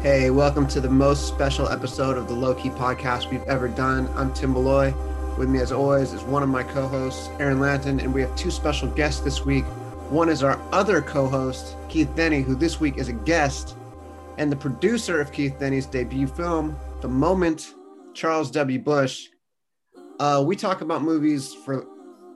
[0.00, 4.08] Hey, welcome to the most special episode of the Low Key podcast we've ever done.
[4.14, 4.94] I'm Tim Beloy.
[5.36, 8.34] With me, as always, is one of my co hosts, Aaron Lanton, and we have
[8.36, 9.64] two special guests this week.
[10.08, 13.74] One is our other co host, Keith Denny, who this week is a guest,
[14.36, 17.74] and the producer of Keith Denny's debut film, The Moment,
[18.14, 18.78] Charles W.
[18.78, 19.26] Bush.
[20.20, 21.84] Uh, we talk about movies for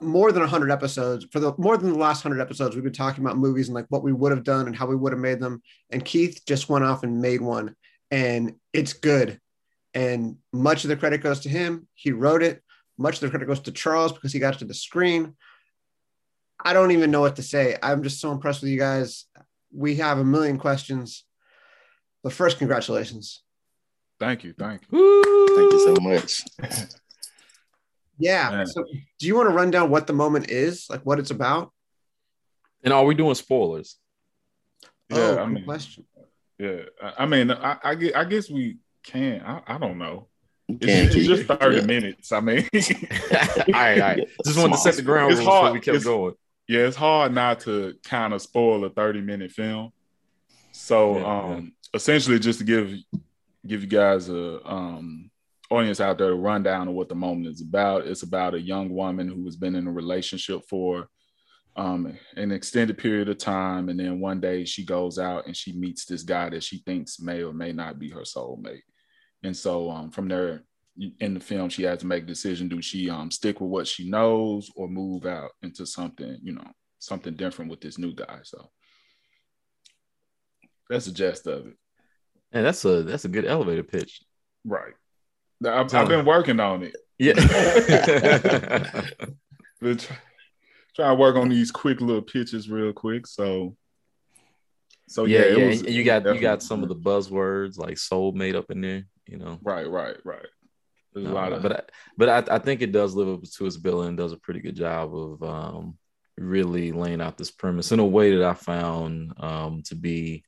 [0.03, 3.23] more than 100 episodes for the more than the last 100 episodes we've been talking
[3.23, 5.39] about movies and like what we would have done and how we would have made
[5.39, 5.61] them.
[5.89, 7.75] And keith just went off and made one
[8.11, 9.39] and it's good.
[9.93, 11.87] And much of the credit goes to him.
[11.93, 12.61] He wrote it.
[12.97, 15.35] Much of the credit goes to charles because he got it to the screen.
[16.63, 17.77] I don't even know what to say.
[17.81, 19.25] I'm just so impressed with you guys.
[19.71, 21.25] We have a million questions
[22.23, 23.43] but first congratulations.
[24.19, 24.53] Thank you.
[24.57, 25.23] Thank you.
[25.55, 26.89] Thank you so much.
[28.23, 28.65] yeah Man.
[28.67, 28.83] so
[29.19, 31.71] do you want to run down what the moment is like what it's about
[32.83, 33.97] And are we doing spoilers?
[35.09, 36.05] Yeah, oh, I mean, question
[36.59, 36.81] yeah.
[37.01, 39.41] I, I mean, I, I guess, I guess we can.
[39.41, 40.27] I, I don't know.
[40.69, 41.85] It's, it's just thirty Yeah.
[41.95, 42.31] minutes.
[42.31, 42.79] I mean, all
[43.31, 44.27] right, all right.
[44.45, 45.73] Just wanted to set the ground It's rules before hard.
[45.73, 46.35] we kept It's- going.
[46.67, 49.91] yeah, it's hard not to kind of spoil a thirty-minute film.
[50.71, 52.87] So, Yeah, um, essentially, just to give
[53.67, 55.29] give you guys a um
[55.69, 58.05] audience out there a rundown of what the moment is about.
[58.07, 61.07] It's about a young woman who has been in a relationship for
[61.75, 65.73] um, an extended period of time, and then one day she goes out and she
[65.73, 68.83] meets this guy that she thinks may or may not be her soulmate.
[69.43, 70.63] And so um, from there,
[71.19, 73.87] in the film, she has to make a decision: do she um, stick with what
[73.87, 76.67] she knows or move out into something, you know,
[76.99, 78.39] something different with this new guy?
[78.43, 78.69] So
[80.89, 81.73] that's the gist of it,
[82.51, 84.21] And that's a that's a good elevator pitch.
[84.63, 84.93] right?
[85.65, 86.95] I've, I've been working on it.
[87.19, 87.33] Yeah.
[89.81, 90.17] Been try-
[90.95, 93.27] trying to work on these quick little pitches real quick.
[93.27, 93.75] So,
[95.07, 95.67] so yeah, yeah, yeah.
[95.67, 99.37] was- you got you got some of the buzzwords like soulmate up in there, you
[99.37, 99.59] know.
[99.61, 100.45] right, right, right.
[101.13, 101.81] There's a lot of but I,
[102.17, 104.61] but I, I think it does live up to its billing and does a pretty
[104.61, 105.97] good job of um,
[106.37, 110.43] really laying out this premise in a way that I found um, to be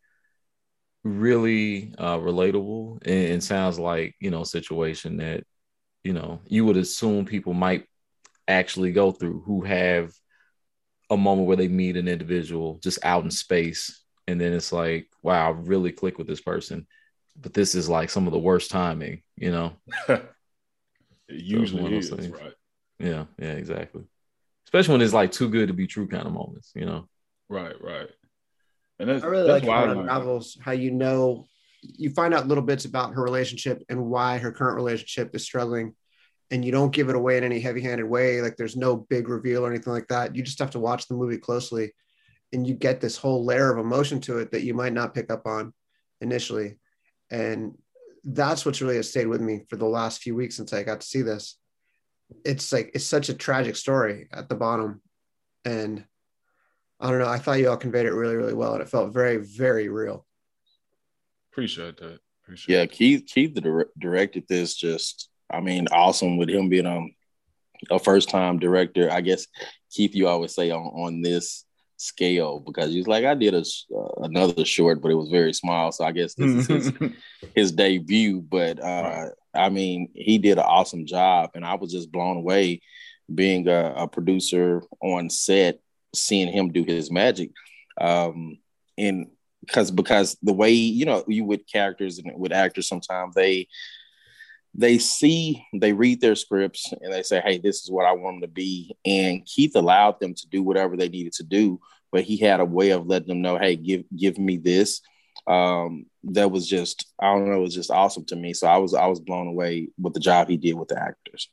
[1.05, 5.45] really uh, relatable and, and sounds like you know a situation that
[6.03, 7.85] you know you would assume people might
[8.47, 10.13] actually go through who have
[11.11, 15.07] a moment where they meet an individual just out in space and then it's like
[15.23, 16.87] wow I really click with this person
[17.39, 19.73] but this is like some of the worst timing you know
[20.09, 20.23] it
[21.29, 22.53] usually those is right,
[22.99, 24.03] Yeah, yeah, exactly.
[24.65, 27.07] Especially when it's like too good to be true kind of moments, you know.
[27.49, 28.09] right, right.
[28.99, 31.47] And that's, I really that's like why how I it unravels how you know
[31.81, 35.93] you find out little bits about her relationship and why her current relationship is struggling,
[36.49, 38.41] and you don't give it away in any heavy-handed way.
[38.41, 40.35] Like there's no big reveal or anything like that.
[40.35, 41.93] You just have to watch the movie closely,
[42.53, 45.29] and you get this whole layer of emotion to it that you might not pick
[45.29, 45.73] up on
[46.21, 46.79] initially,
[47.29, 47.77] and
[48.23, 51.01] that's what's really has stayed with me for the last few weeks since I got
[51.01, 51.59] to see this.
[52.43, 55.01] It's like it's such a tragic story at the bottom,
[55.65, 56.05] and
[56.99, 57.27] I don't know.
[57.27, 60.25] I thought you all conveyed it really, really well, and it felt very, very real.
[61.51, 62.19] Appreciate that.
[62.43, 67.11] Appreciate Yeah, Keith Keith dir- directed this just I mean awesome with him being um
[67.89, 69.11] a first time director.
[69.11, 69.47] I guess
[69.91, 71.65] Keith you always say on on this
[71.97, 73.63] scale because he's like I did a
[73.95, 76.93] uh, another short but it was very small so I guess this is his,
[77.55, 79.31] his debut but uh Right.
[79.53, 82.81] I mean he did an awesome job and I was just blown away
[83.33, 85.79] being a, a producer on set
[86.15, 87.51] seeing him do his magic.
[87.99, 88.57] Um
[88.97, 89.27] and
[89.61, 93.67] because because the way you know you with characters and with actors sometimes they
[94.73, 98.41] they see they read their scripts and they say hey this is what i want
[98.41, 98.95] them to be.
[99.05, 101.79] And keith allowed them to do whatever they needed to do
[102.11, 105.01] but he had a way of letting them know hey give give me this.
[105.47, 108.53] Um that was just i don't know it was just awesome to me.
[108.53, 111.49] So i was i was blown away with the job he did with the actors.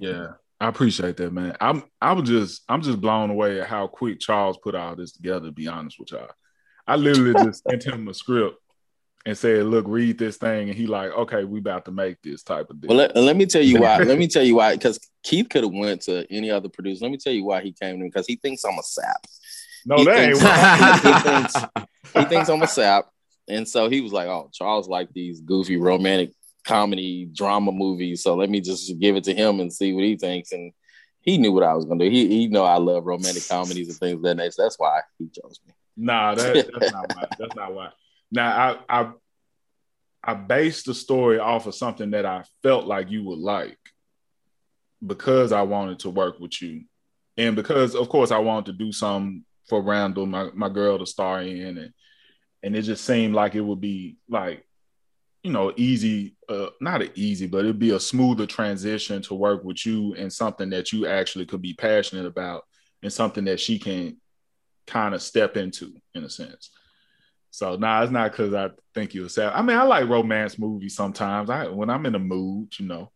[0.00, 0.32] Yeah,
[0.64, 1.54] I appreciate that, man.
[1.60, 5.12] I'm I was just I'm just blown away at how quick Charles put all this
[5.12, 5.46] together.
[5.46, 6.30] To be honest with y'all,
[6.86, 8.56] I literally just sent him a script
[9.26, 12.42] and said, "Look, read this thing," and he like, "Okay, we about to make this
[12.42, 13.98] type of deal." Well, let, let me tell you why.
[13.98, 14.72] let me tell you why.
[14.74, 17.04] Because Keith could have went to any other producer.
[17.04, 18.08] Let me tell you why he came to me.
[18.08, 19.22] Because he thinks I'm a sap.
[19.84, 21.84] no, he that ain't thinks- what- he thinks-
[22.14, 23.04] He thinks I'm a sap,
[23.48, 26.30] and so he was like, "Oh, Charles like these goofy romantic
[26.64, 28.16] comedy drama movie.
[28.16, 30.72] So let me just give it to him and see what he thinks." And
[31.20, 32.10] he knew what I was gonna do.
[32.10, 34.54] He he know I love romantic comedies and things of that nature.
[34.58, 35.74] That's why he chose me.
[35.96, 37.24] Nah, that, that's not why.
[37.38, 37.88] That's not why.
[38.30, 39.12] Now I I
[40.22, 43.78] I based the story off of something that I felt like you would like
[45.04, 46.84] because I wanted to work with you.
[47.36, 51.06] And because of course I wanted to do something for Randall, my, my girl to
[51.06, 51.92] star in and
[52.62, 54.66] and it just seemed like it would be like
[55.44, 59.62] you know easy uh not an easy but it'd be a smoother transition to work
[59.62, 62.64] with you and something that you actually could be passionate about
[63.02, 64.16] and something that she can
[64.86, 66.70] kind of step into in a sense
[67.50, 70.96] so nah it's not because i think you're sad i mean i like romance movies
[70.96, 73.10] sometimes i when i'm in a mood you know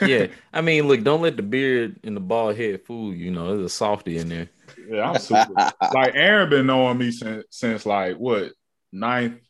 [0.00, 3.26] yeah, I mean, look, don't let the beard and the bald head fool you.
[3.26, 4.48] You know, there's a softy in there.
[4.88, 5.52] Yeah, I'm super.
[5.94, 8.52] like Aaron been knowing me since since like what
[8.92, 9.40] ninth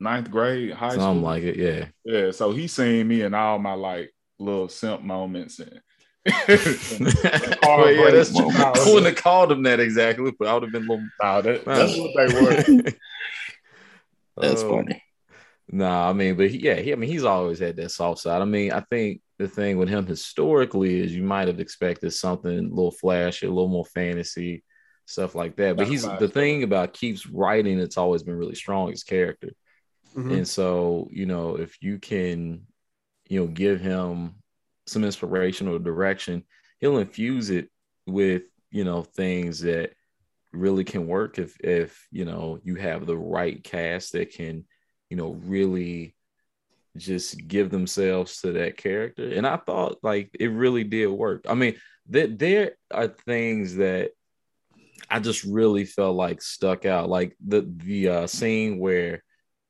[0.00, 1.02] ninth grade high school.
[1.02, 1.30] Something school.
[1.30, 1.86] like it, yeah.
[2.04, 5.80] Yeah, so he seen me in all my like little simp moments and.
[6.48, 8.50] well, yeah, that's true.
[8.52, 11.08] I wouldn't have called him that exactly, but I would have been a little.
[11.22, 12.82] Nah, that, that's what they were.
[14.40, 15.02] That's Uh, funny.
[15.70, 18.40] Nah, I mean, but he, yeah, he, I mean, he's always had that soft side.
[18.40, 22.50] I mean, I think the thing with him historically is you might have expected something
[22.58, 24.62] a little flashy, a little more fantasy,
[25.06, 25.76] stuff like that.
[25.76, 26.18] But That's he's fine.
[26.20, 29.50] the thing about Keith's writing that's always been really strong is character.
[30.16, 30.38] Mhm.
[30.38, 32.66] And so, you know, if you can,
[33.28, 34.34] you know, give him
[34.86, 36.44] some inspiration or direction,
[36.80, 37.70] he'll infuse it
[38.06, 39.92] with, you know, things that
[40.52, 44.64] really can work if if, you know, you have the right cast that can,
[45.10, 46.14] you know, really
[46.96, 49.28] just give themselves to that character.
[49.30, 51.44] And I thought like it really did work.
[51.48, 51.76] I mean,
[52.10, 54.12] that there are things that
[55.10, 57.08] I just really felt like stuck out.
[57.08, 59.22] Like the the uh, scene where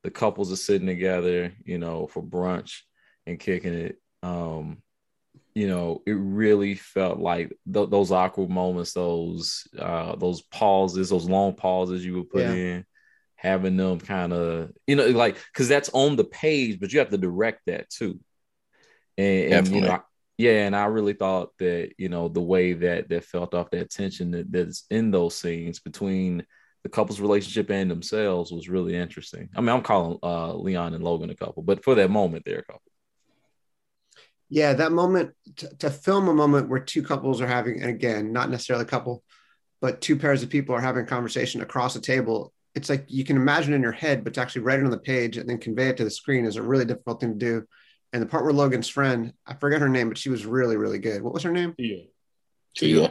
[0.03, 2.79] the couples are sitting together, you know, for brunch
[3.25, 4.01] and kicking it.
[4.23, 4.81] Um,
[5.55, 11.29] you know, it really felt like th- those awkward moments, those uh, those pauses, those
[11.29, 12.53] long pauses you would put Yeah.
[12.53, 12.85] in,
[13.35, 17.09] having them kind of, you know, like because that's on the page, but you have
[17.09, 18.19] to direct that too.
[19.17, 20.05] And, and you know, Definitely.
[20.37, 23.89] yeah, and I really thought that you know the way that that felt off that
[23.89, 26.45] tension that, that's in those scenes between
[26.83, 29.49] the couple's relationship and themselves was really interesting.
[29.55, 32.59] I mean, I'm calling uh, Leon and Logan a couple, but for that moment, they're
[32.59, 32.81] a couple.
[34.49, 38.33] Yeah, that moment to, to film a moment where two couples are having, and again,
[38.33, 39.23] not necessarily a couple,
[39.81, 42.51] but two pairs of people are having a conversation across a table.
[42.73, 44.97] It's like you can imagine in your head, but to actually write it on the
[44.97, 47.67] page and then convey it to the screen is a really difficult thing to do.
[48.11, 50.97] And the part where Logan's friend, I forget her name, but she was really, really
[50.97, 51.21] good.
[51.21, 51.75] What was her name?
[51.77, 52.05] Yeah.
[52.81, 53.09] Yeah.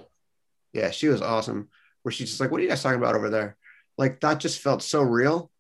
[0.73, 1.69] Yeah, she was awesome.
[2.03, 3.57] Where she's just like, "What are you guys talking about over there?"
[3.99, 5.51] Like that just felt so real.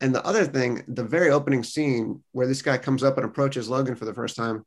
[0.00, 3.68] And the other thing, the very opening scene where this guy comes up and approaches
[3.68, 4.64] Logan for the first time,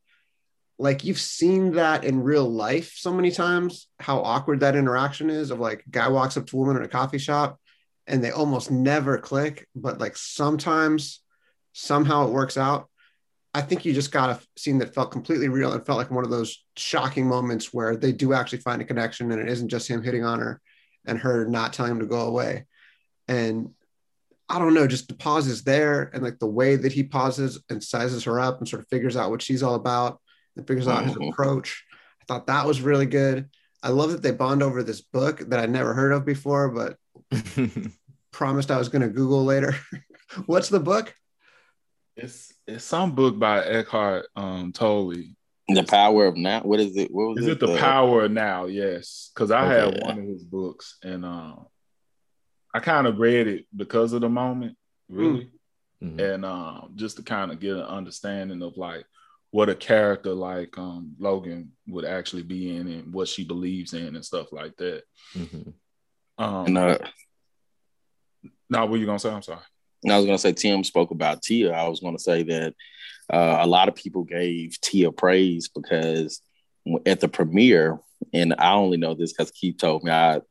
[0.79, 3.87] like you've seen that in real life so many times.
[3.99, 6.87] How awkward that interaction is of like, guy walks up to a woman in a
[6.87, 7.59] coffee shop,
[8.05, 11.21] and they almost never click, but like sometimes,
[11.73, 12.89] somehow it works out.
[13.53, 16.23] I think you just got a scene that felt completely real and felt like one
[16.23, 19.87] of those shocking moments where they do actually find a connection and it isn't just
[19.87, 20.61] him hitting on her
[21.05, 22.65] and her not telling him to go away.
[23.27, 23.71] And
[24.49, 27.83] I don't know, just the pauses there and like the way that he pauses and
[27.83, 30.21] sizes her up and sort of figures out what she's all about
[30.55, 31.29] and figures out his Mhm.
[31.29, 31.83] approach.
[32.21, 33.49] I thought that was really good.
[33.83, 36.97] I love that they bond over this book that I'd never heard of before, but
[38.31, 39.75] promised I was going to Google later.
[40.45, 41.13] What's the book?
[42.15, 45.13] It's it's some book by Eckhart um Tolle.
[45.69, 46.61] The power of now.
[46.61, 47.11] What is it?
[47.11, 48.65] What was Is it the power of now?
[48.65, 49.99] Yes, because I have Okay.
[50.01, 51.65] one of his books, and um,
[52.77, 54.77] I kind of read it because of the moment,
[55.09, 55.49] really,
[56.03, 56.19] Mhm.
[56.19, 59.03] and um, just to kind of get an understanding of like
[59.49, 64.15] what a character like um Logan would actually be in, and what she believes in,
[64.15, 65.01] and stuff like that.
[65.33, 65.73] Mhm.
[66.37, 66.97] Um, And uh,
[68.69, 69.31] now, what you gonna say?
[69.31, 69.65] I'm sorry.
[70.03, 71.71] And I was going to say, Tim spoke about Tia.
[71.73, 72.75] I was going to say that
[73.33, 76.41] uh, a lot of people gave Tia praise because
[77.07, 77.99] at the premiere,
[78.31, 80.41] and I only know this because Keith told me, I,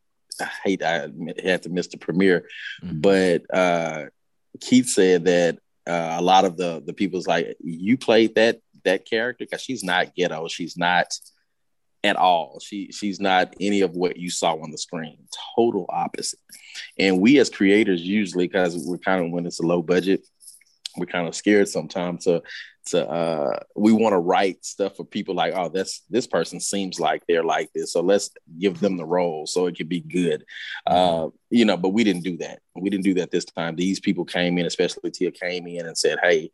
[0.41, 1.09] I hate I
[1.43, 2.49] had to miss the premiere,
[2.83, 3.01] Mhm.
[3.03, 4.07] but uh,
[4.61, 9.05] Keith said that uh, a lot of the the people's like, you played that that
[9.05, 11.07] character because she's not ghetto, she's not
[12.05, 12.61] at all.
[12.61, 15.19] She she's not any of what you saw on the screen.
[15.57, 16.39] Total opposite.
[16.99, 20.27] And we as creators usually, because we're kind of when it's a low budget,
[20.97, 22.43] we're kind of scared sometimes to
[22.87, 26.99] to uh we want to write stuff for people like, oh, that's this person seems
[27.01, 27.93] like they're like this.
[27.93, 30.45] So let's give them the role so it could be good.
[30.87, 32.61] Uh, you know, but we didn't do that.
[32.75, 33.77] We didn't do that this time.
[33.77, 36.51] These people came in, especially Tia came in and said, Hey,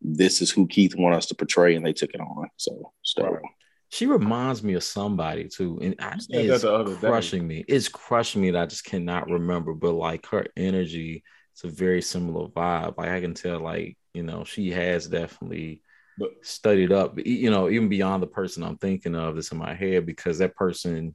[0.00, 2.48] this is who Keith want us to portray, and they took it on.
[2.56, 3.42] So so Right.
[3.88, 7.08] She reminds me of somebody too, and I, said that it's the other day.
[7.08, 7.64] crushing me.
[7.68, 9.74] It's crushing me that I just cannot remember.
[9.74, 12.98] But like her energy, it's a very similar vibe.
[12.98, 15.82] Like I can tell, like you know, she has definitely
[16.18, 17.18] But- studied up.
[17.24, 20.56] You know, even beyond the person I'm thinking of that's in my head, because that
[20.56, 21.14] person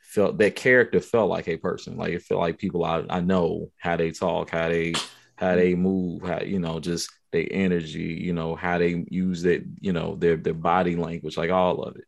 [0.00, 1.96] felt that character felt like a person.
[1.96, 4.94] Like it felt like people I, I know how they talk, how they
[5.36, 9.64] how they move, how you know, just their energy, you know, how they use that,
[9.80, 12.04] you know, their their body language, like all of it.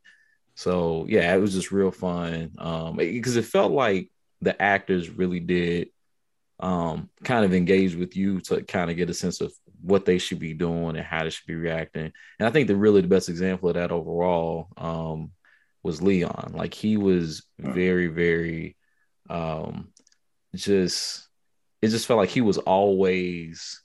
[0.56, 2.52] So yeah, it was just real fun.
[2.58, 4.10] Um, because it felt like
[4.42, 5.90] the actors really did
[6.58, 9.52] um kind of engage with you to kind of get a sense of
[9.82, 12.12] what they should be doing and how they should be reacting.
[12.38, 15.32] And I think the really the best example of that overall um
[15.82, 16.52] was Leon.
[16.54, 18.76] Like he was very, very
[19.28, 19.92] um
[20.54, 21.28] just
[21.80, 23.80] it just felt like he was always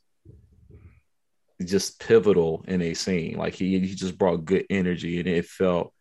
[1.63, 3.37] just pivotal in a scene.
[3.37, 5.93] Like he he just brought good energy and it felt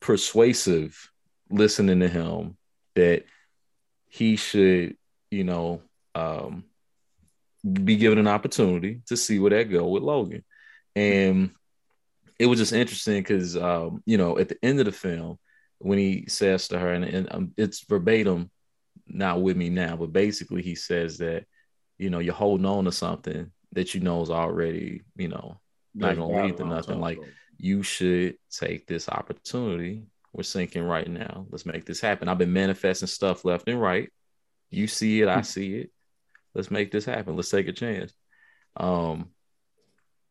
[0.00, 1.10] persuasive
[1.50, 2.56] listening to him
[2.94, 3.24] that
[4.06, 4.96] he should,
[5.30, 5.82] you know,
[6.14, 6.64] um
[7.64, 10.44] be given an opportunity to see where that go with Logan.
[10.94, 11.50] And
[12.38, 15.38] it was just interesting because um, you know, at the end of the film,
[15.78, 18.50] when he says to her, and, and um, it's verbatim,
[19.06, 21.44] not with me now, but basically he says that,
[21.98, 25.60] you know, you're holding on to something that you know is already, you know,
[25.94, 27.00] not gonna lead to nothing.
[27.00, 27.18] Like
[27.58, 30.04] you should take this opportunity.
[30.32, 31.46] We're sinking right now.
[31.50, 32.28] Let's make this happen.
[32.28, 34.10] I've been manifesting stuff left and right.
[34.70, 35.42] You see it, I hmm.
[35.42, 35.90] see it.
[36.54, 37.36] Let's make this happen.
[37.36, 38.12] Let's take a chance.
[38.76, 39.30] Um,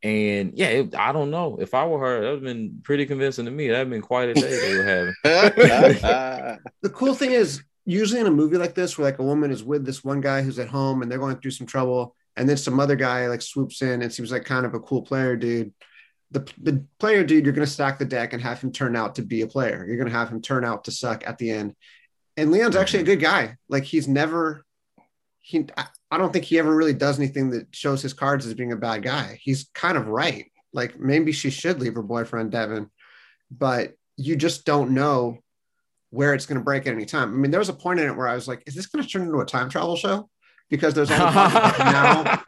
[0.03, 1.57] and yeah, it, I don't know.
[1.59, 3.67] If I were her, that would have been pretty convincing to me.
[3.67, 5.13] That'd have been quite a day they were having.
[6.81, 9.63] the cool thing is, usually in a movie like this, where like a woman is
[9.63, 12.57] with this one guy who's at home and they're going through some trouble, and then
[12.57, 15.73] some other guy like swoops in and seems like kind of a cool player dude.
[16.29, 19.15] The, the player dude, you're going to stack the deck and have him turn out
[19.15, 19.85] to be a player.
[19.87, 21.73] You're going to have him turn out to suck at the end.
[22.35, 23.55] And Leon's actually a good guy.
[23.69, 24.65] Like he's never,
[25.39, 28.71] he, I don't think he ever really does anything that shows his cards as being
[28.71, 29.37] a bad guy.
[29.41, 30.49] He's kind of right.
[30.71, 32.89] Like maybe she should leave her boyfriend Devin,
[33.51, 35.39] but you just don't know
[36.09, 37.33] where it's going to break at any time.
[37.33, 39.03] I mean, there was a point in it where I was like, is this going
[39.03, 40.29] to turn into a time travel show?
[40.69, 42.41] Because there's all now,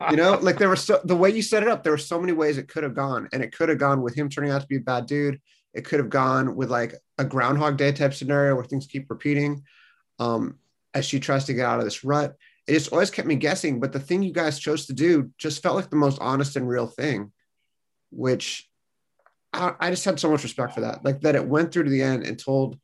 [0.10, 2.18] you know, like there was so the way you set it up, there were so
[2.18, 4.62] many ways it could have gone, and it could have gone with him turning out
[4.62, 5.40] to be a bad dude.
[5.74, 9.62] It could have gone with like a Groundhog Day type scenario where things keep repeating
[10.18, 10.58] um,
[10.94, 12.34] as she tries to get out of this rut
[12.66, 13.80] it just always kept me guessing.
[13.80, 16.68] But the thing you guys chose to do just felt like the most honest and
[16.68, 17.32] real thing,
[18.10, 18.68] which
[19.52, 21.04] I, I just had so much respect for that.
[21.04, 22.78] Like that it went through to the end and told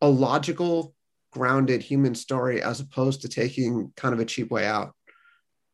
[0.00, 0.94] a logical,
[1.32, 4.94] grounded human story as opposed to taking kind of a cheap way out.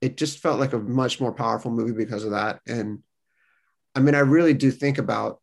[0.01, 2.61] It just felt like a much more powerful movie because of that.
[2.67, 3.01] And
[3.95, 5.41] I mean, I really do think about,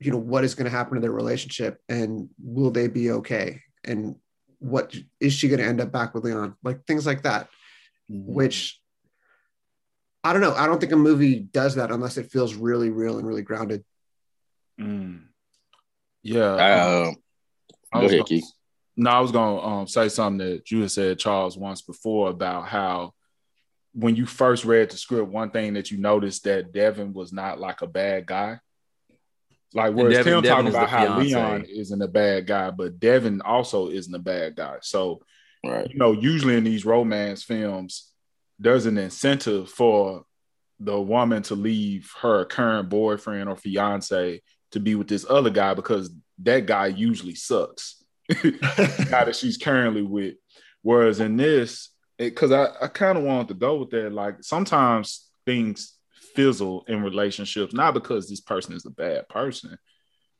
[0.00, 3.60] you know, what is going to happen to their relationship and will they be okay?
[3.84, 4.16] And
[4.60, 6.54] what is she going to end up back with Leon?
[6.62, 7.48] Like things like that,
[8.10, 8.32] mm-hmm.
[8.32, 8.80] which
[10.22, 10.54] I don't know.
[10.54, 13.84] I don't think a movie does that unless it feels really real and really grounded.
[14.78, 15.22] Mm.
[16.22, 17.06] Yeah.
[17.06, 17.16] Um,
[17.92, 18.40] I was gonna,
[18.96, 22.28] no, I was going to um, say something that you had said, Charles, once before
[22.28, 23.14] about how
[23.92, 27.58] when you first read the script, one thing that you noticed that Devin was not
[27.58, 28.58] like a bad guy.
[29.72, 33.40] Like whereas Devin, Tim Devin talking about how Leon isn't a bad guy, but Devin
[33.42, 34.78] also isn't a bad guy.
[34.82, 35.22] So,
[35.64, 35.88] right.
[35.88, 38.12] you know, usually in these romance films,
[38.58, 40.24] there's an incentive for
[40.80, 45.74] the woman to leave her current boyfriend or fiance to be with this other guy
[45.74, 48.02] because that guy usually sucks.
[48.28, 50.34] guy that she's currently with.
[50.82, 55.30] Whereas in this, because I, I kind of wanted to go with that, like sometimes
[55.44, 55.94] things
[56.40, 59.76] fizzle in relationships, not because this person is a bad person,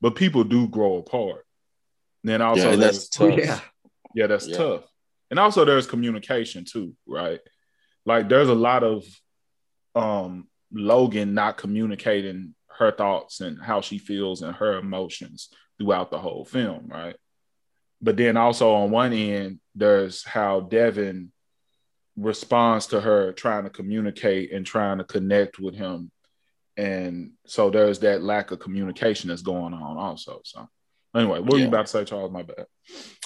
[0.01, 1.45] but people do grow apart.
[2.25, 3.39] then also yeah, that's tough.
[3.39, 3.61] Yeah,
[4.15, 4.57] yeah that's yeah.
[4.57, 4.85] tough.
[5.31, 7.41] And also there's communication too, right?
[8.07, 9.05] Like there's a lot of
[9.95, 16.19] um Logan not communicating her thoughts and how she feels and her emotions throughout the
[16.19, 17.17] whole film, right?
[18.01, 21.33] But then also on one end, there's how Devin
[22.21, 26.11] responds to her trying to communicate and trying to connect with him.
[26.77, 30.69] And so there's that lack of communication that's going on also so.
[31.15, 31.53] Anyway what yeah.
[31.53, 32.31] were you about to say charles?
[32.31, 32.67] My bad.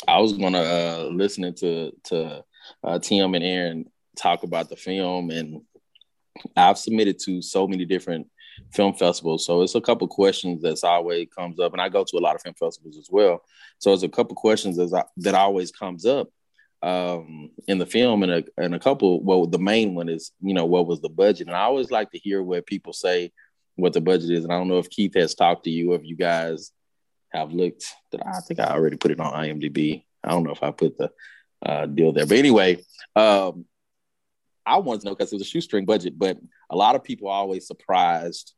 [0.09, 2.45] I was gonna uh listening to to
[2.83, 3.85] uh, tim and aaron
[4.17, 5.61] talk about the film and
[6.57, 8.27] i've submitted to so many different
[8.73, 12.17] film festivals so it's a couple questions that's always comes up and i go to
[12.17, 13.43] a lot of film festivals as well.
[13.79, 16.31] So it's a couple questions that, that always comes up
[16.85, 19.23] um, in the film, and a and a couple.
[19.23, 22.11] Well, the main one is you know what was the budget, and I always like
[22.11, 23.33] to hear what people say
[23.76, 24.45] what the budget is.
[24.45, 26.73] And I don't know if Keith has talked to you, or if you guys
[27.33, 27.87] have looked.
[28.12, 30.05] That I think I already put it on IMDb.
[30.23, 31.11] I don't know if I put the
[31.64, 32.85] uh, deal there, but anyway,
[33.17, 33.64] um,
[34.67, 36.38] I wanted to know because it was a shoestring budget, but
[36.69, 38.53] a lot of people are always surprised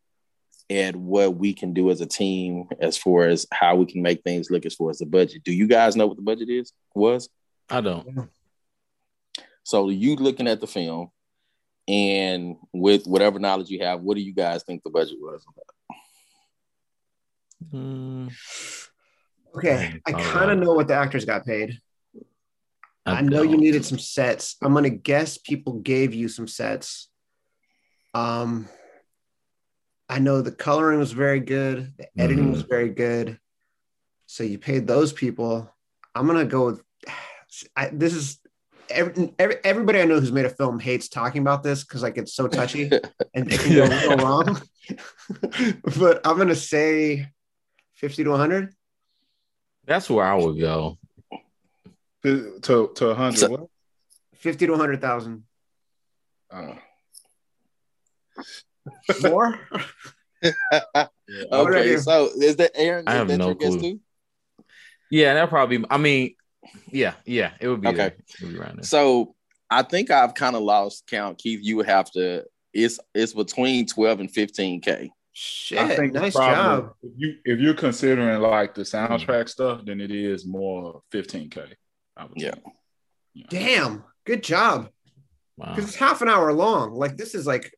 [0.68, 4.22] at what we can do as a team as far as how we can make
[4.22, 5.44] things look as far as the budget.
[5.44, 6.72] Do you guys know what the budget is?
[6.92, 7.28] Was
[7.68, 8.30] I don't.
[9.64, 11.10] So you looking at the film,
[11.88, 15.44] And with whatever knowledge you have, what do you guys think the budget was?
[17.72, 18.32] Mm,
[19.56, 21.80] Okay, I kind of know what the actors got paid.
[23.06, 23.60] I know you don't.
[23.60, 24.56] needed some sets.
[24.62, 27.08] I'm gonna guess people gave you some sets.
[28.14, 28.68] Um,
[30.08, 31.94] I know the coloring was very good.
[31.96, 32.52] The editing Mhm.
[32.52, 33.38] was very good.
[34.26, 35.72] So you paid those people.
[36.14, 36.82] I'm gonna go with.
[37.76, 38.38] I, this is
[38.90, 42.18] every, every, everybody I know who's made a film hates talking about this because like
[42.18, 42.90] it's so touchy
[43.34, 44.62] and it can go real wrong.
[45.98, 47.28] but I'm gonna say
[47.94, 48.74] 50 to 100.
[49.86, 50.98] That's where I would go.
[52.22, 53.70] To to, to 100 So-
[54.34, 55.42] 50 to 100,000.
[56.50, 56.74] Uh,
[59.22, 59.58] More?
[59.70, 59.90] What
[60.40, 60.54] did
[60.94, 61.08] I
[61.52, 63.04] okay, so is that Aaron?
[63.08, 63.80] I have that no your guess clue.
[63.80, 64.00] too?
[65.10, 65.84] Yeah, that probably.
[65.90, 66.34] I mean,
[66.90, 68.12] yeah, yeah, it would be Okay.
[68.42, 68.82] would be.
[68.82, 69.34] So
[69.70, 71.38] I think I've kind of lost count.
[71.38, 72.44] Keith, you would have to.
[72.72, 75.10] It's it's between twelve and fifteen k.
[75.32, 76.94] Shit, I think nice probably- job.
[77.02, 81.62] If you if you're considering like the soundtrack stuff, then it is more fifteen k.
[82.36, 82.54] Yeah.
[83.34, 83.44] Yeah.
[83.50, 84.88] Damn, good job.
[85.58, 85.74] Wow.
[85.74, 86.94] Because it's half an hour long.
[86.94, 87.74] Like this is like,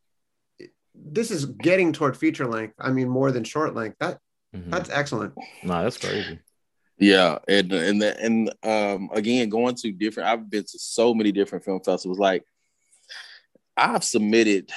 [0.94, 2.74] this is getting toward feature length.
[2.78, 3.96] I mean, more than short length.
[4.00, 4.18] That
[4.54, 4.70] Mhm.
[4.70, 5.34] that's excellent.
[5.64, 6.38] Nah, that's crazy.
[6.98, 10.28] Yeah, and and the, and um again going to different.
[10.28, 12.18] I've been to so many different film festivals.
[12.18, 12.44] Like
[13.76, 14.70] I've submitted.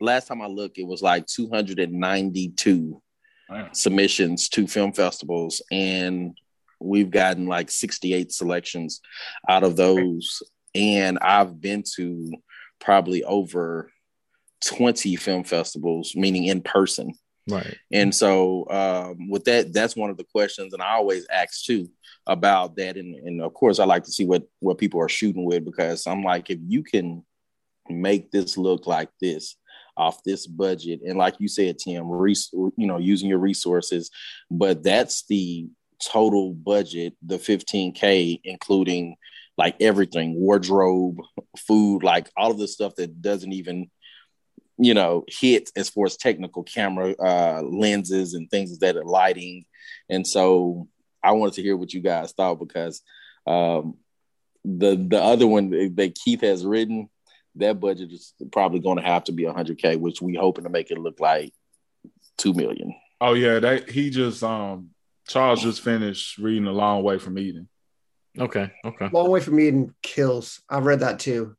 [0.00, 3.02] Last time I looked, it was like two hundred and ninety two
[3.48, 3.68] Wow.
[3.72, 6.36] submissions to film festivals, and
[6.80, 9.00] we've gotten like sixty eight selections
[9.48, 10.42] out of those.
[10.74, 12.32] And I've been to
[12.80, 13.92] probably over
[14.64, 17.14] twenty film festivals, meaning in person.
[17.48, 17.76] Right.
[17.92, 21.88] And so um, with that, that's one of the questions, and I always ask too
[22.26, 22.96] about that.
[22.96, 26.06] And, and of course, I like to see what what people are shooting with because
[26.06, 27.24] I'm like, if you can
[27.88, 29.56] make this look like this
[29.96, 34.10] off this budget, and like you said, Tim, res- you know, using your resources,
[34.50, 35.68] but that's the
[36.02, 39.16] total budget, the 15k, including
[39.56, 41.18] like everything, wardrobe,
[41.56, 43.90] food, like all of the stuff that doesn't even
[44.78, 49.64] you know hit as far as technical camera uh lenses and things that are lighting
[50.08, 50.86] and so
[51.22, 53.02] i wanted to hear what you guys thought because
[53.46, 53.94] um
[54.64, 57.08] the the other one that keith has written
[57.54, 60.90] that budget is probably going to have to be 100k which we hoping to make
[60.90, 61.52] it look like
[62.38, 64.90] 2 million Oh yeah, that he just um
[65.26, 67.68] Charles just finished reading a long way from Eden.
[68.38, 68.70] Okay.
[68.84, 69.08] Okay.
[69.12, 70.60] Long way from Eden kills.
[70.68, 71.56] I've read that too.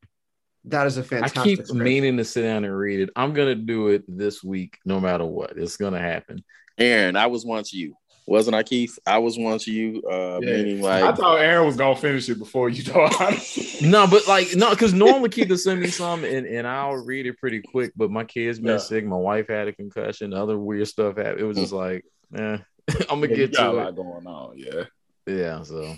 [0.68, 1.38] That is a I fantastic.
[1.40, 1.82] I keep script.
[1.84, 3.10] meaning to sit down and read it.
[3.16, 5.58] I'm gonna do it this week, no matter what.
[5.58, 6.44] It's gonna happen.
[6.80, 7.96] aaron i was once you
[8.28, 10.58] wasn't i keith i was once you uh Yeah.
[10.58, 13.12] meaning I thought Aaron was gonna finish it before you thought.
[13.82, 17.26] No, but like no, because normally Keith will send me some and, and I'll read
[17.28, 17.92] it pretty quick.
[17.96, 18.78] But my kids been Yeah.
[18.80, 21.40] sick, my wife had a concussion, other weird stuff happened.
[21.42, 22.04] It was just like,
[22.36, 22.58] eh,
[23.10, 23.96] I'm gonna Yeah, you get got a lot it.
[23.96, 24.58] going on.
[24.58, 24.84] Yeah.
[25.28, 25.96] Yeah, so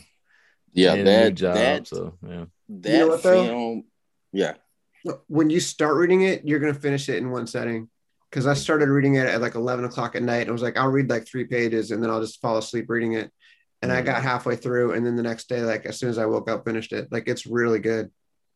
[0.73, 2.45] yeah and that job, that so yeah.
[2.69, 3.43] that know what, though?
[3.45, 3.83] film
[4.31, 4.53] yeah
[5.27, 7.89] when you start reading it, you're gonna finish it in one setting.
[8.29, 10.41] Because I started reading it at like 11 o'clock at night.
[10.41, 12.85] And I was like, I'll read like three pages and then I'll just fall asleep
[12.87, 13.31] reading it.
[13.81, 16.25] And I got halfway through, and then the next day, like as soon as I
[16.25, 17.07] woke up, finished it.
[17.11, 18.11] Like it's really good.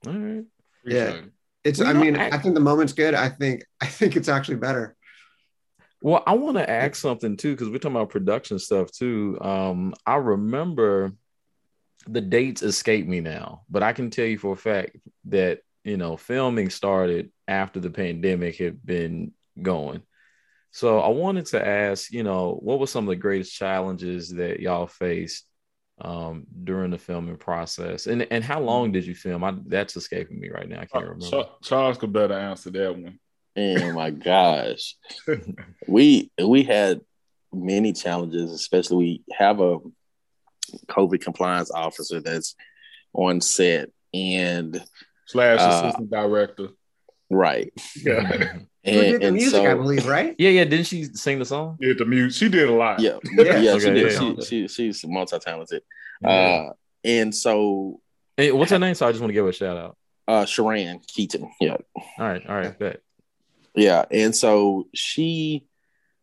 [0.06, 0.44] All right.
[0.86, 1.12] Yeah.
[1.12, 1.26] it.
[1.64, 1.80] It's.
[1.80, 3.14] I mean, I- I think the moment's good.
[3.14, 3.64] I think.
[3.82, 4.98] I think it's actually better.
[6.02, 9.38] Well, I want to ask something too, because we're talking about production stuff too.
[9.40, 11.14] Um, I remember
[12.08, 15.98] the dates escape me now, but I can tell you for a fact that you
[15.98, 20.02] know filming started after the pandemic had been going.
[20.72, 24.60] So I wanted to ask, you know, what were some of the greatest challenges that
[24.60, 25.46] y'all faced
[26.02, 29.44] um, during the filming process, and and how long did you film?
[29.44, 30.82] I, that's escaping me right now.
[30.82, 31.46] I can't remember.
[31.62, 33.20] Charles could better answer that one.
[33.56, 34.96] Oh my gosh.
[35.88, 37.02] we we had
[37.54, 39.78] many challenges, especially we have a
[40.88, 42.56] COVID compliance officer that's
[43.14, 44.84] on set and
[45.28, 46.70] Slash Uh, assistant director.
[47.30, 47.72] right.
[47.96, 48.54] Yeah.
[48.86, 49.62] Who did the and music?
[49.66, 50.36] I believe, right?
[50.38, 50.66] yeah, yeah.
[50.66, 51.78] Didn't she sing the song?
[51.80, 52.34] Did the mute.
[52.34, 53.00] She did a lot.
[53.00, 53.58] yeah, Yeah.
[53.60, 54.12] yeah, she did.
[54.12, 54.20] yeah.
[54.44, 55.84] She, she she's multi talented.
[56.22, 56.30] Yeah.
[56.30, 56.74] Uh
[57.06, 58.02] and so
[58.36, 58.94] Hey, what's her name?
[58.96, 59.98] So I just want to give her a shout out.
[60.28, 61.78] uh Sharan Keaton, yeah.
[61.96, 63.00] All right, all right, bet.
[63.74, 65.66] Yeah, and so she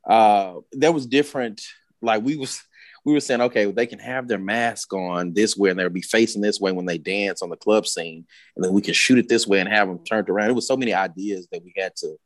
[0.08, 1.62] uh that was different.
[2.02, 2.62] Like we was
[3.04, 5.88] we were saying, okay, well, they can have their mask on this way and they'll
[5.88, 8.94] be facing this way when they dance on the club scene, and then we can
[8.94, 10.50] shoot it this way and have them turned around.
[10.50, 12.16] It was so many ideas that we had to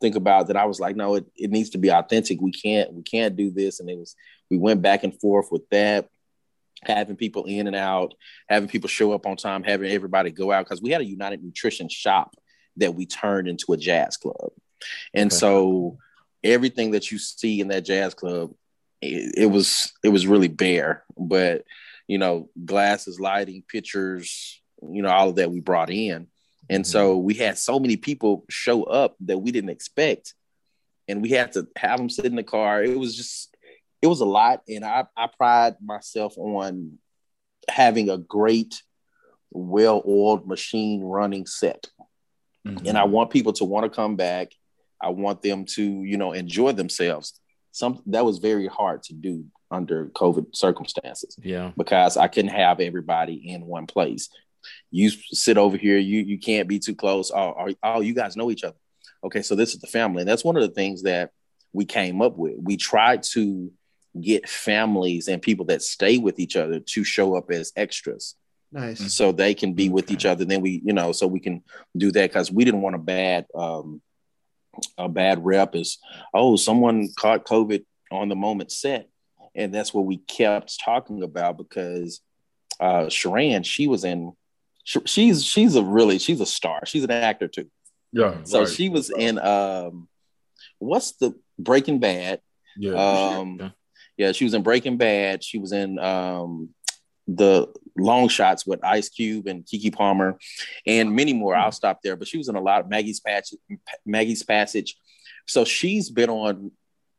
[0.00, 2.40] think about that I was like, no, it, it needs to be authentic.
[2.40, 3.80] We can't we can't do this.
[3.80, 4.14] And it was
[4.50, 6.08] we went back and forth with that,
[6.82, 8.14] having people in and out,
[8.48, 11.42] having people show up on time, having everybody go out because we had a United
[11.42, 12.34] Nutrition shop
[12.76, 14.50] that we turned into a jazz club.
[15.14, 15.36] And Okay.
[15.38, 15.98] so
[16.44, 18.52] everything that you see in that jazz club,
[19.00, 21.04] it, it was it was really bare.
[21.16, 21.64] But
[22.06, 26.28] you know, glasses, lighting, pictures, you know, all of that we brought in.
[26.68, 30.34] And so we had so many people show up that we didn't expect.
[31.08, 32.82] And we had to have them sit in the car.
[32.82, 33.56] It was just,
[34.02, 34.62] it was a lot.
[34.68, 36.98] And I, I pride myself on
[37.68, 38.82] having a great,
[39.50, 41.86] well oiled machine running set.
[42.66, 42.88] Mhm.
[42.88, 44.52] And I want people to want to come back.
[45.00, 47.38] I want them to, you know, enjoy themselves.
[47.76, 51.72] Some that was very hard to do under COVID circumstances Yeah.
[51.76, 54.30] because I couldn't have everybody in one place.
[54.90, 57.30] You sit over here, you you can't be too close.
[57.30, 58.78] Oh, oh, oh, you guys know each other.
[59.22, 60.22] Okay, so this is the family.
[60.22, 61.32] And that's one of the things that
[61.74, 62.54] we came up with.
[62.62, 63.70] We tried to
[64.18, 68.36] get families and people that stay with each other to show up as extras
[68.72, 69.12] Nice.
[69.12, 70.14] so they can be with Okay.
[70.14, 70.46] each other.
[70.46, 71.62] Then we, you know, so we can
[71.94, 74.00] do that because we didn't want a bad um
[74.98, 75.98] a bad rep is
[76.34, 79.08] oh someone caught COVID on the moment set.
[79.54, 82.20] And that's what we kept talking about because
[82.80, 84.32] uh Sharan, she was in
[84.84, 86.84] sh- she's she's a really she's a star.
[86.86, 87.70] She's an actor too.
[88.12, 88.42] Yeah.
[88.44, 88.68] So right.
[88.68, 90.08] she was in um
[90.78, 92.40] what's the Breaking Bad?
[92.76, 92.92] Yeah.
[92.92, 93.70] Um, Yeah.
[94.16, 95.42] yeah, she was in Breaking Bad.
[95.42, 96.70] She was in um,
[97.26, 100.38] the Long Shots with Ice Cube and Keke Palmer,
[100.86, 101.56] and many more.
[101.56, 102.16] I'll stop there.
[102.16, 103.58] But she was in a lot of Maggie's Passage.
[104.04, 104.96] Maggie's Passage.
[105.46, 106.72] So she's been on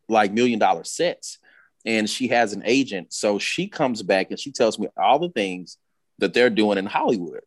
[0.10, 1.40] like million dollar sets,
[1.86, 3.14] and she has an agent.
[3.14, 5.78] So she comes back and she tells me all the things
[6.20, 7.42] that they're doing in Hollywood.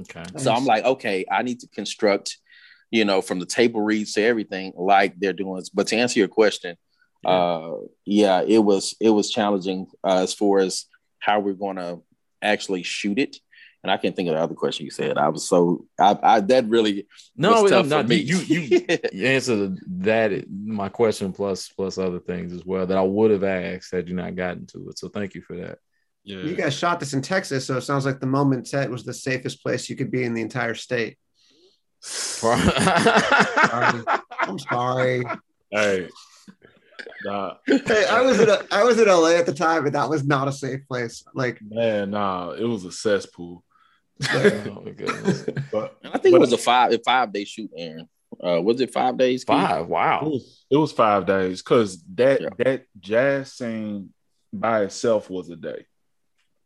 [0.00, 0.24] Okay.
[0.36, 2.38] So I'm like, okay, I need to construct,
[2.90, 5.62] you know, from the table reads to everything like they're doing.
[5.72, 6.76] But to answer your question,
[7.24, 7.72] uh,
[8.04, 10.84] yeah, it was it was challenging uh, as far as
[11.18, 12.00] how we're going to
[12.42, 13.36] actually shoot it.
[13.82, 15.16] And I can't think of the other question you said.
[15.16, 18.02] I was so I, I that really No, was no, tough no.
[18.02, 18.16] for me.
[18.16, 18.60] You you
[19.12, 23.44] you answered that my question plus plus other things as well that I would have
[23.44, 24.98] asked had you not gotten to it.
[24.98, 25.78] So thank you for that.
[26.24, 26.38] yeah.
[26.38, 29.14] You guys shot this in Texas, so it sounds like the moment set was the
[29.14, 31.16] safest place you could be in the entire state.
[32.42, 34.08] I'm
[34.58, 35.22] sorry.
[35.70, 36.08] hey.
[37.24, 40.08] Nah, Hey, I was in a, I was in LA at the time, and that
[40.08, 41.24] was not a safe place.
[41.34, 43.62] Like, man, nah, it was a cesspool.
[44.30, 45.44] oh my goodness.
[45.70, 48.08] but And I think But- it was a five a five day shoot, Aaron.
[48.42, 49.44] Uh, was it five days?
[49.44, 49.56] Keith?
[49.56, 49.82] Five.
[49.82, 50.22] it Wow.
[50.24, 52.48] was it was five days because that Yeah.
[52.58, 54.12] that jazz scene
[54.52, 55.86] by itself was a day,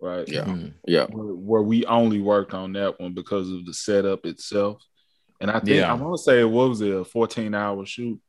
[0.01, 0.27] right?
[0.29, 0.45] Yeah.
[0.45, 0.75] Mhm.
[0.87, 1.07] Yeah.
[1.07, 4.83] Where, where we only worked on that one because of the setup itself,
[5.41, 5.91] and I think Yeah.
[5.93, 8.21] I want to say what was it a fourteen hour shoot,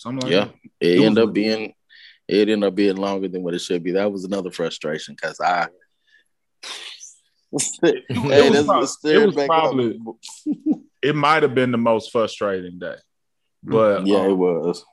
[0.00, 0.44] something like Yeah.
[0.46, 0.54] that.
[0.80, 1.74] It, It ended up being
[2.28, 3.92] it ended up being longer than what it should be.
[3.92, 5.68] That was another frustration because I
[7.82, 9.98] hey, It was that's prob- what's it was probably
[11.02, 12.96] it might have been the most frustrating day,
[13.62, 14.84] but yeah, it um, was.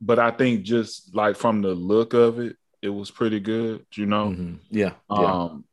[0.00, 3.84] but I think just like from the look of it, it was pretty good.
[3.94, 4.58] You know, Mhm.
[4.70, 4.92] Yeah.
[5.10, 5.32] Yeah.
[5.44, 5.64] um,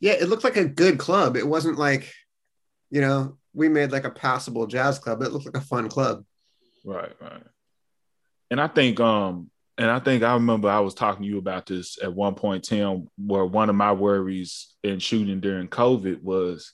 [0.00, 1.36] yeah, it looked like a good club.
[1.36, 2.12] It wasn't like,
[2.90, 5.22] you know, we made like a passable jazz club.
[5.22, 6.24] It looked like a fun club.
[6.84, 7.42] right, right.
[8.50, 11.66] And I think, um, and I think I remember I was talking to you about
[11.66, 16.72] this at one point, Tim, where one of my worries in shooting during COVID was,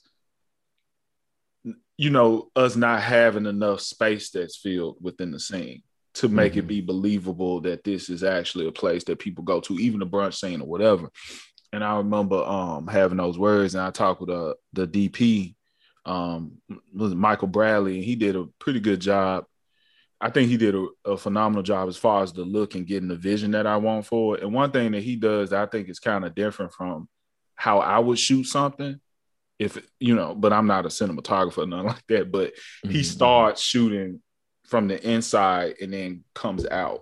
[1.97, 5.83] you know, us not having enough space that's filled within the scene
[6.15, 6.67] to make it Mhm.
[6.67, 10.35] be believable that this is actually a place that people go to, even a brunch
[10.35, 11.09] scene or whatever.
[11.71, 15.55] And I remember um having those words, and I talked with uh, the DP,
[16.05, 16.61] um,
[16.93, 19.45] was Michael Bradley, and he did a pretty good job.
[20.23, 23.09] I think he did a, a phenomenal job as far as the look and getting
[23.09, 24.43] the vision that I want for it.
[24.43, 27.09] And one thing that he does, I think, is kind of different from
[27.55, 29.01] how I would shoot something.
[29.59, 32.31] If you know, but I'm not a cinematographer, or nothing like that.
[32.31, 33.05] But he Mhm.
[33.05, 34.21] starts shooting
[34.65, 37.01] from the inside and then comes out.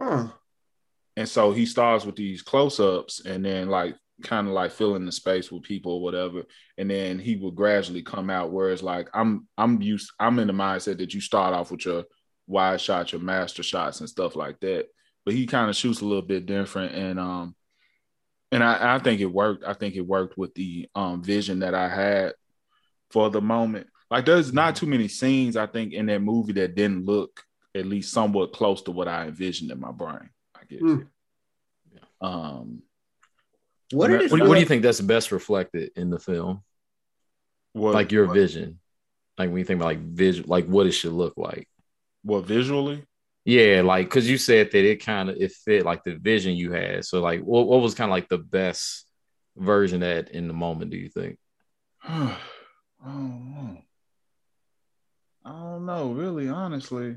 [0.00, 0.28] Huh.
[1.16, 5.04] And so he starts with these close ups and then like kind of like filling
[5.04, 6.44] the space with people or whatever.
[6.78, 8.50] And then he will gradually come out.
[8.50, 12.04] Whereas like I'm I'm used I'm in the mindset that you start off with your
[12.46, 14.86] wide shots, your master shots and stuff like that.
[15.24, 16.94] But he kind of shoots a little bit different.
[16.94, 17.54] And um
[18.52, 19.64] and I, I think it worked.
[19.64, 22.34] I think it worked with the um vision that I had
[23.10, 23.88] for the moment.
[24.10, 27.42] Like there's not too many scenes I think in that movie that didn't look
[27.74, 30.30] at least somewhat close to what I envisioned in my brain.
[30.54, 30.80] I guess.
[30.80, 30.98] Hmm.
[32.20, 32.82] Um,
[33.92, 36.18] What did it What, do- feel what do you think that's best reflected in the
[36.18, 36.62] film?
[37.72, 38.78] what, Like your what, vision.
[39.38, 41.68] Like when you think about like vision, like what it should look like.
[42.26, 43.04] What visually?
[43.44, 46.72] Yeah, like because you said that it kind of it fit like the vision you
[46.72, 47.04] had.
[47.04, 49.06] So like, what what was kind of like the best
[49.56, 50.90] version of that in the moment?
[50.90, 51.38] Do you think?
[52.04, 52.36] I
[53.04, 53.78] don't know.
[55.44, 56.08] I don't know.
[56.08, 57.16] know, really, honestly.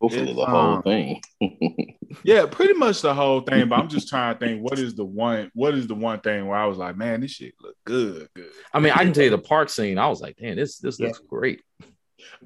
[0.00, 1.20] Hopefully, It's, the whole um, thing.
[2.24, 3.68] Yeah, pretty much the whole thing.
[3.68, 6.46] But I'm just trying to think what is the one what is the one thing
[6.46, 8.28] where I was like, man, this shit look good.
[8.34, 8.50] good.
[8.72, 9.98] I mean, I can tell you the park scene.
[9.98, 11.08] I was like, damn, this this Yeah.
[11.08, 11.62] looks great.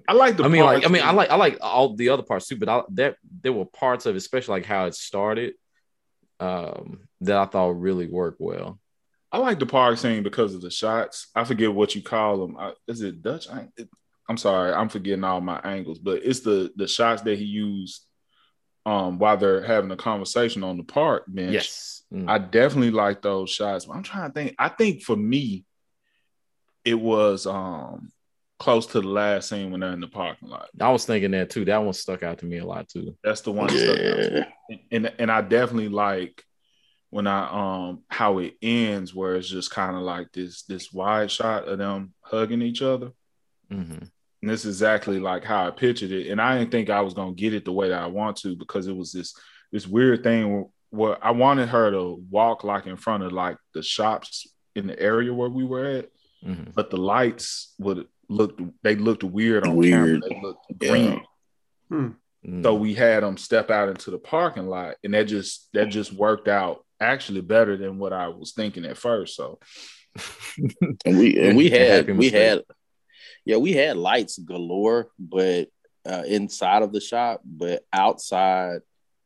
[0.09, 2.23] I like the I mean, like, I mean, I like I like all the other
[2.23, 5.55] parts too, but I, that there were parts of it, especially like how it started,
[6.39, 8.79] um, that I thought really worked well.
[9.33, 11.29] I like the park scene because of the shots.
[11.35, 12.57] I forget what you call them.
[12.59, 13.49] I, is it Dutch?
[13.49, 13.69] I,
[14.29, 18.05] I'm sorry, I'm forgetting all my angles, but it's the the shots that he used
[18.87, 21.53] um while they're having a conversation on the park bench.
[21.53, 22.29] Yes, Mm.
[22.29, 23.85] I definitely like those shots.
[23.85, 24.55] But I'm trying to think.
[24.59, 25.65] I think for me,
[26.85, 28.11] it was um
[28.61, 30.69] close to the last scene when they're in the parking lot.
[30.81, 31.65] I was thinking that too.
[31.65, 33.17] That one stuck out to me a lot too.
[33.25, 33.67] That's the one.
[33.69, 36.45] that stuck out yeah, and and I definitely like
[37.09, 41.31] when I um how it ends where it's just kind of like this this wide
[41.31, 43.11] shot of them hugging each other.
[43.73, 44.05] Mm-hmm.
[44.43, 46.29] And this is exactly like how I pictured it.
[46.31, 48.55] And I didn't think I was gonna get it the way that I want to
[48.57, 49.35] because it was this
[49.73, 53.57] this weird thing where, where I wanted her to walk like in front of like
[53.75, 54.47] the shops
[54.77, 56.09] in the area where we were at,
[56.47, 56.75] Mhm.
[56.75, 60.23] but the lights would look they looked weird on Weird.
[60.23, 60.29] camera.
[60.29, 60.89] They looked Yeah.
[60.91, 62.17] green.
[62.47, 62.63] Mm.
[62.63, 66.13] So we had them step out into the parking lot, and that just that just
[66.13, 69.35] worked out actually better than what I was thinking at first.
[69.37, 69.59] So
[71.05, 72.33] and we and we had happy we mistake.
[72.43, 72.63] had
[73.45, 75.69] yeah we had lights galore, but
[76.09, 78.81] uh, inside of the shop, but outside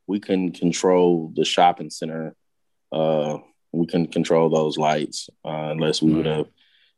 [0.06, 2.34] we couldn't control the shopping center.
[2.92, 3.38] Uh,
[3.72, 6.46] we couldn't control those lights uh, unless we would have,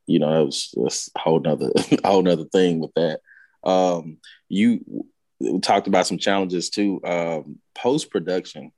[0.07, 1.71] you know, that was, it was a whole nother
[2.05, 3.21] a whole nother thing with that.
[3.65, 5.05] Um, you
[5.39, 7.01] we talked about some challenges too.
[7.05, 8.73] Um, Post production,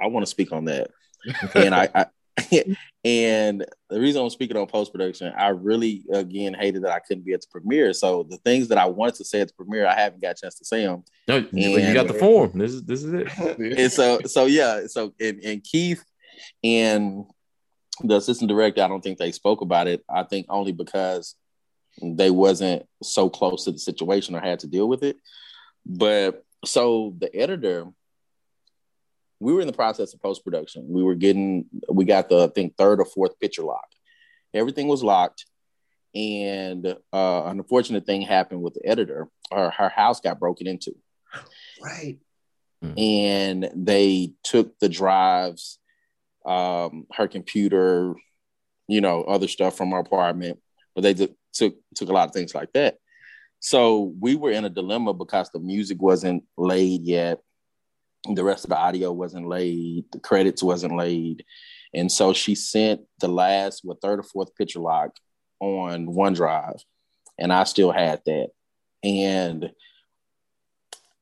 [0.00, 0.90] I want to speak on that
[1.54, 2.06] and I, I
[3.04, 7.24] and the reason I'm speaking on post production, I really again hated that I couldn't
[7.24, 7.92] be at the premiere.
[7.92, 10.40] So the things that I wanted to say at the premiere, I haven't got a
[10.40, 11.04] chance to say them.
[11.28, 12.58] No, you got the form.
[12.58, 13.28] This is this is it.
[13.78, 16.04] And so so yeah, so and, and Keith
[16.64, 17.24] and
[18.02, 20.04] the assistant director, I don't think they spoke about it.
[20.08, 21.34] I think only because
[22.02, 25.16] they wasn't so close to the situation or had to deal with it.
[25.84, 27.86] But so the editor,
[29.38, 30.86] we were in the process of post production.
[30.88, 33.86] We were getting, we got the I think third or fourth picture lock.
[34.52, 35.46] Everything was locked,
[36.14, 39.28] and uh, an unfortunate thing happened with the editor.
[39.52, 40.94] Her her house got broken into
[41.82, 42.18] Right.
[42.96, 45.78] and they took the drives,
[46.46, 48.14] um, her computer,
[48.88, 50.58] you know, other stuff from our apartment,
[50.94, 52.96] but they took took took a lot of things like that.
[53.60, 57.40] So we were in a dilemma because the music wasn't laid yet,
[58.34, 61.44] the rest of the audio wasn't laid, the credits wasn't laid,
[61.92, 65.10] and so she sent the last, what third or fourth picture lock
[65.60, 66.80] on OneDrive,
[67.38, 68.48] and I still had that,
[69.02, 69.70] and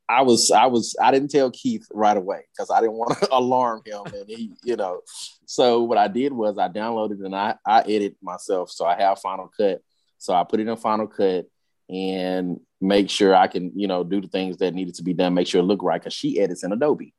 [0.09, 3.29] I was I was I didn't tell Keith right away because I didn't want to
[3.33, 5.01] alarm him and he you know.
[5.45, 9.21] So what I did was I downloaded and I I edit myself so I have
[9.21, 9.83] Final Cut.
[10.19, 11.47] So I put it in Final Cut
[11.91, 15.35] and make sure I can you know do the things that needed to be done
[15.35, 17.15] make sure it looked right because she edits in Adobe.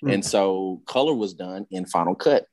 [0.00, 0.10] Hmm.
[0.10, 2.46] and so color was done in Final Cut.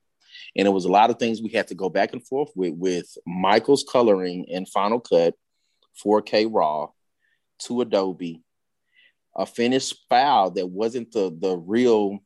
[0.56, 2.74] And it was a lot of things we had to go back and forth with
[2.74, 5.34] with Michael's coloring in Final Cut
[6.04, 6.88] 4K raw
[7.60, 8.43] to Adobe
[9.36, 12.18] a finished file that wasn't the the real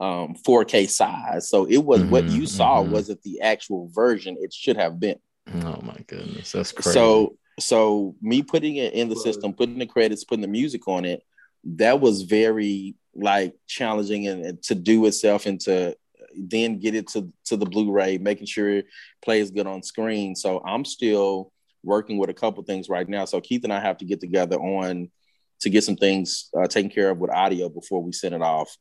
[0.00, 1.48] um 4K size.
[1.48, 2.88] So it was what Mhm, you saw mhm.
[2.88, 5.18] wasn't the actual version it should have been.
[5.54, 6.92] Oh my goodness, that's crazy.
[6.92, 11.04] So so me putting it in the system, putting the credits, putting the music on
[11.04, 11.22] it,
[11.64, 15.96] that was very like challenging and, and to do itself and to
[16.36, 18.86] then get it to to the Blu-ray, making sure it
[19.24, 20.34] plays good on screen.
[20.36, 23.24] So I'm still working with a couple things right now.
[23.24, 25.10] So Keith and I have to get together on
[25.60, 28.74] to get some things uh, taken care of with audio before we send it off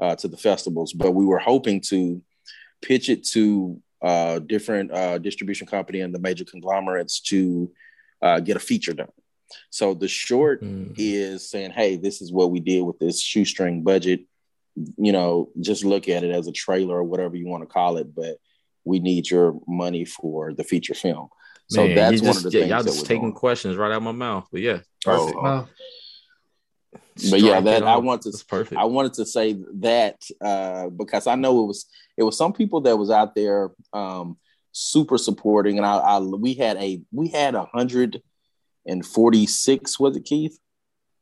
[0.00, 0.92] uh, to the festivals.
[0.92, 2.22] But we were hoping to
[2.82, 7.70] pitch it to uh, different uh, distribution company and the major conglomerates to
[8.22, 9.08] uh, get a feature done.
[9.70, 10.94] So the short Mm.
[10.96, 14.20] is saying, "Hey, this is what we did with this shoestring budget.
[14.96, 17.96] You know, just look at it as a trailer or whatever you want to call
[17.98, 18.38] it, but
[18.84, 21.28] we need your money for the feature film."
[21.68, 23.22] So Man, that's you one just, of the yeah, things y'all that just we're taking
[23.30, 23.34] doing.
[23.34, 24.48] questions right out of my mouth.
[24.50, 25.42] But yeah, Oh, perfect.
[25.42, 25.68] Wow.
[27.30, 28.04] But yeah, that- I off.
[28.04, 28.80] want to- That's perfect.
[28.80, 32.80] I wanted to say that uh, because I know it was it was some people
[32.82, 34.36] that was out there um,
[34.72, 38.20] super supporting, and I, I we had a we had a hundred
[38.86, 40.58] and forty six was it Keith?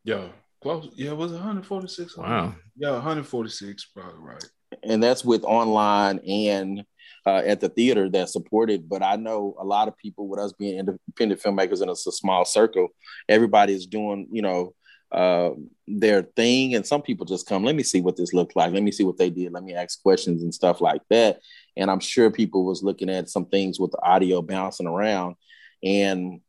[0.04, 0.28] yeah,
[0.62, 0.88] close.
[0.94, 2.16] Yeah, it was 146.
[2.16, 2.54] wow.
[2.76, 4.44] Yeah, 146, probably right.
[4.82, 6.84] And that's with online and
[7.26, 8.88] uh, at the theater that supported.
[8.88, 12.12] But I know a lot of people with us being independent filmmakers and it's a
[12.12, 12.88] small circle,
[13.28, 14.74] everybody is doing, you know,
[15.12, 15.50] uh,
[15.86, 16.74] their thing.
[16.74, 18.72] And some people just come, let me see what this looked like.
[18.72, 19.52] Let me see what they did.
[19.52, 21.40] Let me ask questions and stuff like that.
[21.76, 25.36] And I'm sure people was looking at some things with the audio bouncing around.
[25.82, 26.40] And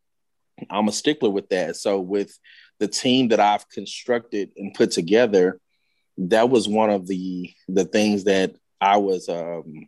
[0.70, 1.76] I'm a stickler with that.
[1.76, 2.38] So with
[2.80, 5.60] the team that I've constructed and put together,
[6.18, 9.88] that was one of the the things that I was um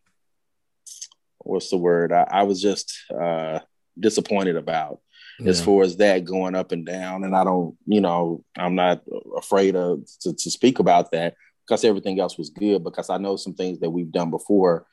[1.40, 2.12] what's the word?
[2.12, 3.60] I, I was just uh
[4.00, 5.00] disappointed about
[5.40, 5.50] yeah.
[5.50, 7.24] as far as that going up and down.
[7.24, 9.02] And I don't, you know, I'm not
[9.36, 13.36] afraid of to, to speak about that because everything else was good because I know
[13.36, 14.86] some things that we've done before.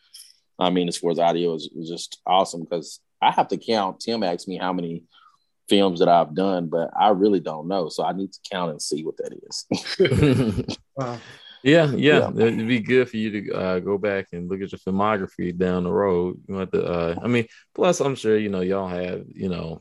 [0.58, 4.00] I mean, as far as audio is, is just awesome because I have to count.
[4.00, 5.04] Tim asked me how many
[5.68, 7.88] films that I've done, but I really don't know.
[7.88, 10.76] So I need to count and see what that is.
[10.96, 11.18] wow.
[11.62, 14.72] Yeah, yeah, yeah, it'd be good for you to uh, go back and look at
[14.72, 16.40] your filmography down the road.
[16.48, 19.80] You have to, uh, I mean, plus I'm sure you know y'all have, you know,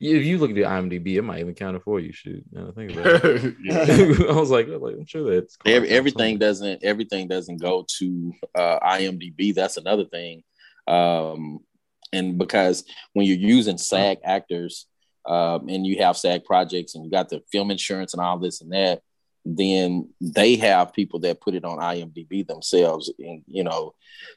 [0.00, 2.12] if you look at the IMDb, it might even count it for you.
[2.12, 4.28] Shoot, I think about it.
[4.30, 8.80] I was like, like, I'm sure that's Every, everything doesn't everything doesn't go to uh,
[8.80, 9.54] IMDb.
[9.54, 10.42] That's another thing.
[10.86, 11.60] Um,
[12.12, 14.86] and because when you're using SAG actors
[15.26, 18.62] um, and you have SAG projects and you got the film insurance and all this
[18.62, 19.02] and that,
[19.44, 23.94] then they have people that put it on IMDb themselves and you know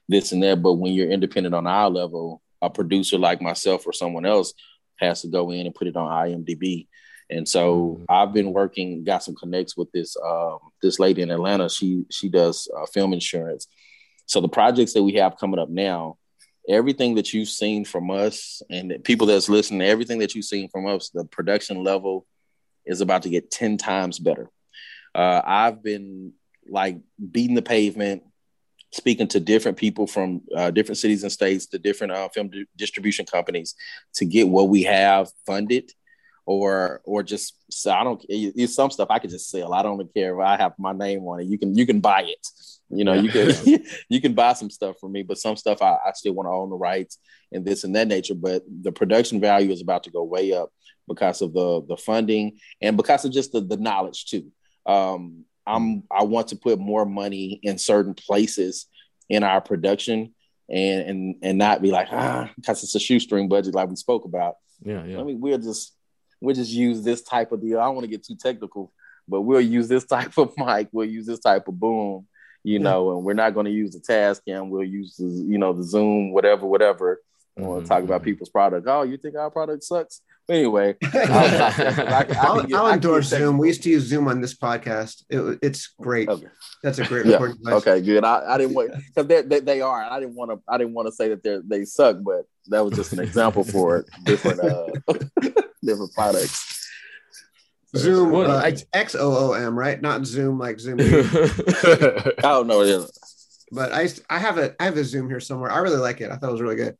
[0.09, 0.61] this and that.
[0.61, 4.53] But when you're independent on our level, a producer like myself or someone else
[4.99, 6.87] has to go in and put it on IMDb.
[7.29, 8.03] And so mm-hmm.
[8.09, 11.69] I've been working, got some connects with this um, this lady in Atlanta.
[11.69, 13.67] She she does uh, film insurance.
[14.25, 16.17] So the projects that we have coming up now,
[16.69, 20.87] everything that you've seen from us and people that's listening, everything that you've seen from
[20.87, 22.25] us, the production level
[22.85, 24.49] is about to get 10 times better.
[25.13, 26.33] Uh, I've been
[26.67, 26.99] like
[27.31, 28.23] beating the pavement,
[28.93, 32.65] speaking to different people from uh, different cities and states, to different uh, film di-
[32.77, 33.75] distribution companies
[34.15, 35.91] to get what we have funded
[36.45, 39.73] or or just so I don't it's some stuff I could just sell.
[39.73, 41.47] I don't even care if I have my name on it.
[41.47, 42.47] You can you can buy it.
[42.89, 45.97] You know, you can you can buy some stuff from me, but some stuff I,
[46.05, 47.17] I still want to own the rights
[47.51, 48.35] and this and that nature.
[48.35, 50.71] But the production value is about to go way up
[51.07, 54.51] because of the the funding and because of just the, the knowledge too.
[54.85, 58.87] Um, I'm I want to put more money in certain places
[59.29, 60.33] in our production
[60.69, 64.25] and and and not be like ah because it's a shoestring budget like we spoke
[64.25, 64.55] about.
[64.81, 65.19] Yeah, yeah.
[65.19, 65.95] I mean, we'll just
[66.41, 67.79] we'll just use this type of deal.
[67.79, 68.91] I don't want to get too technical,
[69.27, 70.89] but we'll use this type of mic.
[70.91, 72.27] We'll use this type of boom,
[72.63, 72.79] you yeah.
[72.79, 74.69] know, and we're not going to use the task Tascam.
[74.69, 77.21] We'll use the, you know, the Zoom, whatever, whatever.
[77.57, 77.67] Mm-hmm.
[77.67, 78.25] Want to talk about mm-hmm.
[78.25, 78.87] people's product?
[78.87, 80.21] Oh, you think our product sucks?
[80.47, 83.57] But anyway, I'll, I'll, endorse Zoom.
[83.57, 85.23] We used to use Zoom on this podcast.
[85.29, 86.27] It, it's great.
[86.27, 86.47] Okay.
[86.81, 87.57] That's a great recording.
[87.61, 87.75] Yeah.
[87.75, 88.25] Okay, good.
[88.25, 90.03] I, I didn't want because they, they are.
[90.03, 90.59] I didn't want to.
[90.67, 93.63] I didn't want to say that they they suck, but that was just an example
[93.63, 94.87] for different uh,
[95.83, 96.89] different products.
[97.95, 100.01] Zoom, uh, it's X O O M, right?
[100.01, 100.99] Not Zoom like Zoom.
[100.99, 103.07] I don't know.
[103.71, 105.71] But I I have a I have a Zoom here somewhere.
[105.71, 106.31] I really like it.
[106.31, 106.97] I thought it was really good.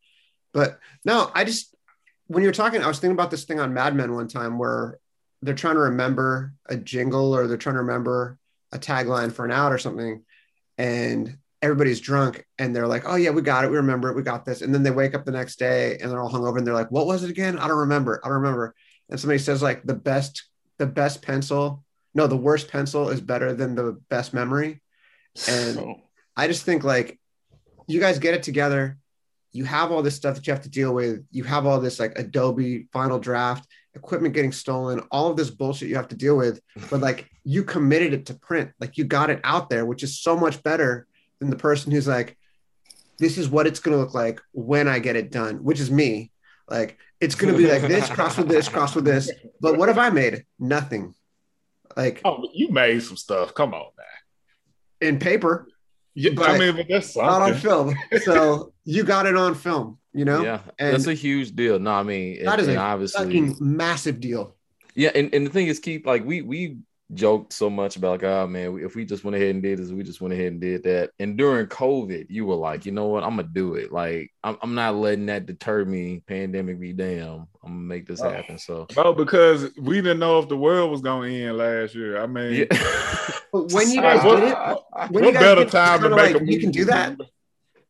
[0.53, 1.72] But no, I just
[2.27, 4.99] when you're talking, I was thinking about this thing on Mad Men one time where
[5.41, 8.38] they're trying to remember a jingle or they're trying to remember
[8.71, 10.23] a tagline for an out or something,
[10.77, 14.23] and everybody's drunk and they're like, "Oh yeah, we got it, we remember it, we
[14.23, 16.65] got this," and then they wake up the next day and they're all hungover and
[16.65, 17.57] they're like, "What was it again?
[17.59, 18.19] I don't remember.
[18.23, 18.73] I don't remember."
[19.09, 20.43] And somebody says like the best
[20.79, 21.83] the best pencil,
[22.15, 24.81] no, the worst pencil is better than the best memory,
[25.47, 25.95] and
[26.36, 27.19] I just think like
[27.88, 28.97] you guys get it together
[29.53, 31.23] you have all this stuff that you have to deal with.
[31.31, 35.89] You have all this like Adobe Final Draft, equipment getting stolen, all of this bullshit
[35.89, 36.59] you have to deal with.
[36.89, 40.19] But like you committed it to print, like you got it out there, which is
[40.19, 41.07] so much better
[41.39, 42.35] than the person who's like,
[43.19, 45.91] this is what it's going to look like when I get it done, which is
[45.91, 46.31] me.
[46.67, 49.31] Like it's going to be like this, cross with this, cross with this.
[49.61, 50.45] But what have I made?
[50.57, 51.13] Nothing.
[51.95, 53.53] Like, oh, you made some stuff.
[53.53, 55.09] Come on, man.
[55.09, 55.67] In paper.
[56.15, 57.32] Yeah, but I mean, but that's something.
[57.32, 57.96] not on film.
[58.23, 60.44] So you got it on film, you know?
[60.44, 61.79] Yeah, and that's a huge deal.
[61.79, 64.56] No, I mean, that and, is a obviously massive deal.
[64.96, 66.77] Yeah, and, and the thing is, keep like we we
[67.13, 69.91] joked so much about like, oh man, if we just went ahead and did this,
[69.91, 71.11] we just went ahead and did that.
[71.19, 73.91] And during COVID, you were like, you know what, I'm gonna do it.
[73.91, 76.21] Like, I'm, I'm not letting that deter me.
[76.27, 78.29] Pandemic be damn, I'm gonna make this oh.
[78.29, 78.57] happen.
[78.57, 82.21] So, oh, because we didn't know if the world was gonna end last year.
[82.21, 82.77] I mean, yeah.
[83.51, 84.57] when you guys did it,
[85.09, 87.17] when what you guys better time to make like, you can do that.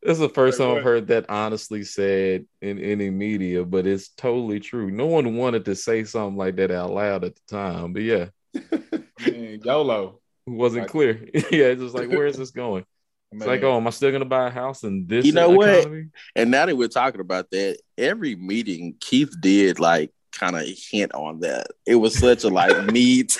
[0.04, 4.10] This is the first time I've heard that honestly said in any media, but it's
[4.10, 4.90] totally true.
[4.90, 8.26] No one wanted to say something like that out loud at the time, but yeah.
[9.26, 10.20] YOLO.
[10.46, 11.28] Wasn't clear.
[11.34, 12.84] yeah, it's just like, where is this going?
[13.32, 15.26] It's like, oh, am I still gonna buy a house in this?
[15.26, 15.68] You know what?
[15.68, 16.06] economy?
[16.36, 21.12] And now that we're talking about that, every meeting Keith did like kind of hint
[21.14, 21.66] on that.
[21.86, 23.36] It was such a like neat.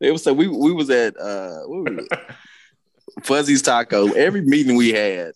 [0.00, 2.08] It was so we we was at uh what was?
[3.22, 4.12] Fuzzy's Taco.
[4.12, 5.32] Every meeting we had,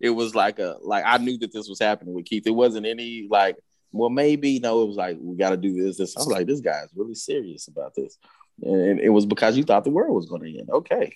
[0.00, 2.46] it was like a like I knew that this was happening with Keith.
[2.46, 3.56] It wasn't any like,
[3.92, 4.82] well, maybe no.
[4.82, 5.96] It was like we got to do this.
[5.96, 6.16] This.
[6.16, 8.18] I was like, this guy's really serious about this,
[8.62, 10.70] and it was because you thought the world was going to end.
[10.70, 11.14] Okay,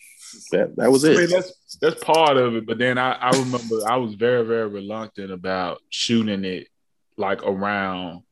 [0.53, 1.31] that that was I mean, it.
[1.31, 2.67] that's that's part of it.
[2.67, 6.69] But then I, I remember I was very very reluctant about shooting it
[7.17, 8.23] like around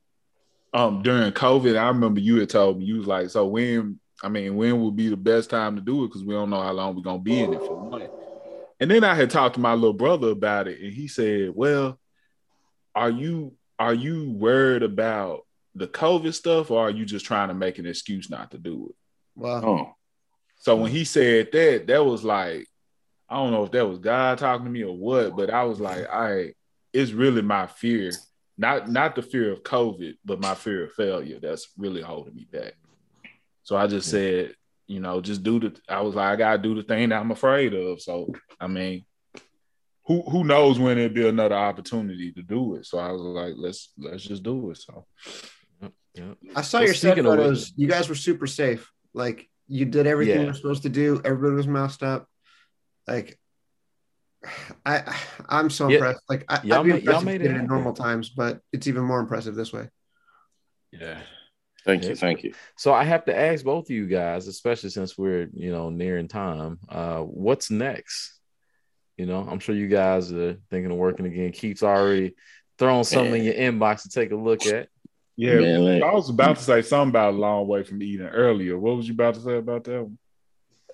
[0.73, 1.77] um during COVID.
[1.77, 4.95] I remember you had told me you was like, so when I mean when would
[4.95, 7.19] be the best time to do it because we don't know how long we're gonna
[7.19, 8.09] be in it for.
[8.79, 11.99] And then I had talked to my little brother about it, and he said, "Well,
[12.95, 15.45] are you are you worried about
[15.75, 18.87] the COVID stuff, or are you just trying to make an excuse not to do
[18.89, 18.95] it?"
[19.35, 19.63] Wow.
[19.63, 19.93] Oh,
[20.59, 22.67] So when he said that, that was like,
[23.29, 25.79] I don't know if that was God talking to me or what, but I was
[25.79, 26.53] like, I
[26.93, 28.11] it's really my fear,
[28.57, 32.45] not not the fear of COVID, but my fear of failure that's really holding me
[32.51, 32.73] back.
[33.63, 34.53] So I just said,
[34.87, 37.31] you know, just do the I was like, I gotta do the thing that I'm
[37.31, 38.01] afraid of.
[38.01, 39.05] So I mean,
[40.05, 42.85] who who knows when there'll be another opportunity to do it.
[42.85, 44.77] So I was like, let's let's just do it.
[44.77, 45.05] So
[46.13, 46.33] Yeah.
[46.53, 47.71] I saw Well, your set speaking of photos.
[47.77, 48.91] You guys were super safe.
[49.13, 50.41] Like you did everything Yeah.
[50.41, 51.21] you were supposed to do.
[51.23, 52.27] Everybody was masked up.
[53.07, 53.37] Like
[54.85, 55.15] I,
[55.47, 55.95] I'm so Yeah.
[55.97, 56.21] impressed.
[56.29, 58.87] Like I, Y'all I'd be made- y'all impressed made it in normal times, but it's
[58.87, 59.89] even more impressive this way.
[60.91, 61.21] yeah.
[61.85, 62.53] thank you, thank you.
[62.77, 66.27] So I have to ask both of you guys, especially since we're you know nearing
[66.27, 66.79] time.
[66.89, 68.39] Uh, what's next?
[69.17, 71.51] You know, I'm sure you guys are thinking of working again.
[71.51, 72.35] Keith's already
[72.79, 74.89] thrown something in your inbox to take a look at.
[75.37, 78.27] Yeah, Man, like- I was about to say something about a long way from Eden
[78.27, 78.77] earlier.
[78.77, 80.17] What was you about to say about that one?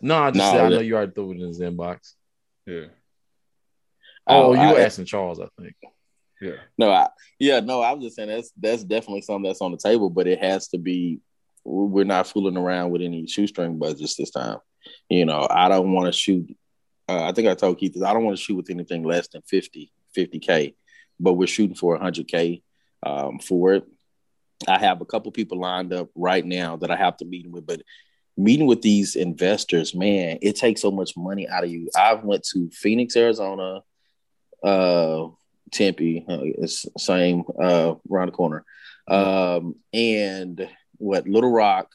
[0.02, 2.14] No, I just No, said I know you already threw it in his inbox.
[2.66, 2.86] Yeah,
[4.28, 5.74] Oh, Oh, you were asking Charles, I think.
[6.42, 6.58] yeah.
[6.78, 7.10] No, I,
[7.40, 10.28] yeah, no, I was just saying that's that's definitely something that's on the table, but
[10.28, 11.20] it has to be.
[11.64, 14.60] We're not fooling around with any shoestring budgets this time.
[15.10, 16.56] You know, I don't want to shoot.
[17.10, 18.04] Uh, I think I told Keith this.
[18.04, 20.76] I don't want to shoot with anything less than 50, 50k,
[21.20, 22.62] but we're shooting for 100k
[23.04, 23.84] um, for it.
[24.68, 27.68] I have a couple people lined up right now that I have to meet with,
[27.68, 27.82] but
[28.38, 31.90] meeting with these investors, man, it takes so much money out of you.
[31.96, 33.82] I've went to Phoenix, Arizona,
[34.64, 35.28] uh,
[35.72, 38.66] Tempe, uh, it's same uh, around the corner,
[39.08, 41.92] um, and what Little Rock,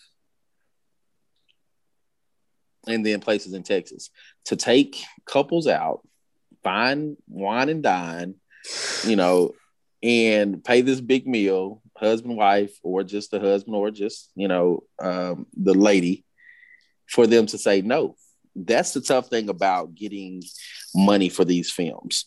[2.86, 4.10] and then places in Texas
[4.46, 6.06] to take couples out,
[6.62, 8.34] find wine and dine,
[9.06, 9.54] you know,
[10.02, 14.82] and pay this big meal, husband, wife, or just the husband, or just you know
[15.00, 16.24] um, the lady,
[17.08, 18.16] for them to say no.
[18.54, 20.42] That's the tough thing about getting
[20.94, 22.26] money for these films.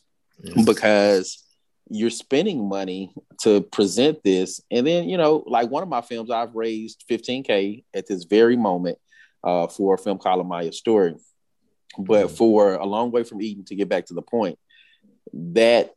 [0.66, 1.44] Because
[1.90, 4.60] you're spending money to present this.
[4.72, 8.58] And then you know like one of my films i've raised 15k at this very
[8.58, 8.98] moment
[9.44, 11.16] uh, for a film called Amaya story.
[11.98, 14.58] But for a long way from eden to get back to the point
[15.34, 15.94] that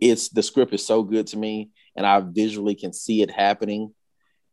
[0.00, 3.92] it's the script is so good to me and i visually can see it happening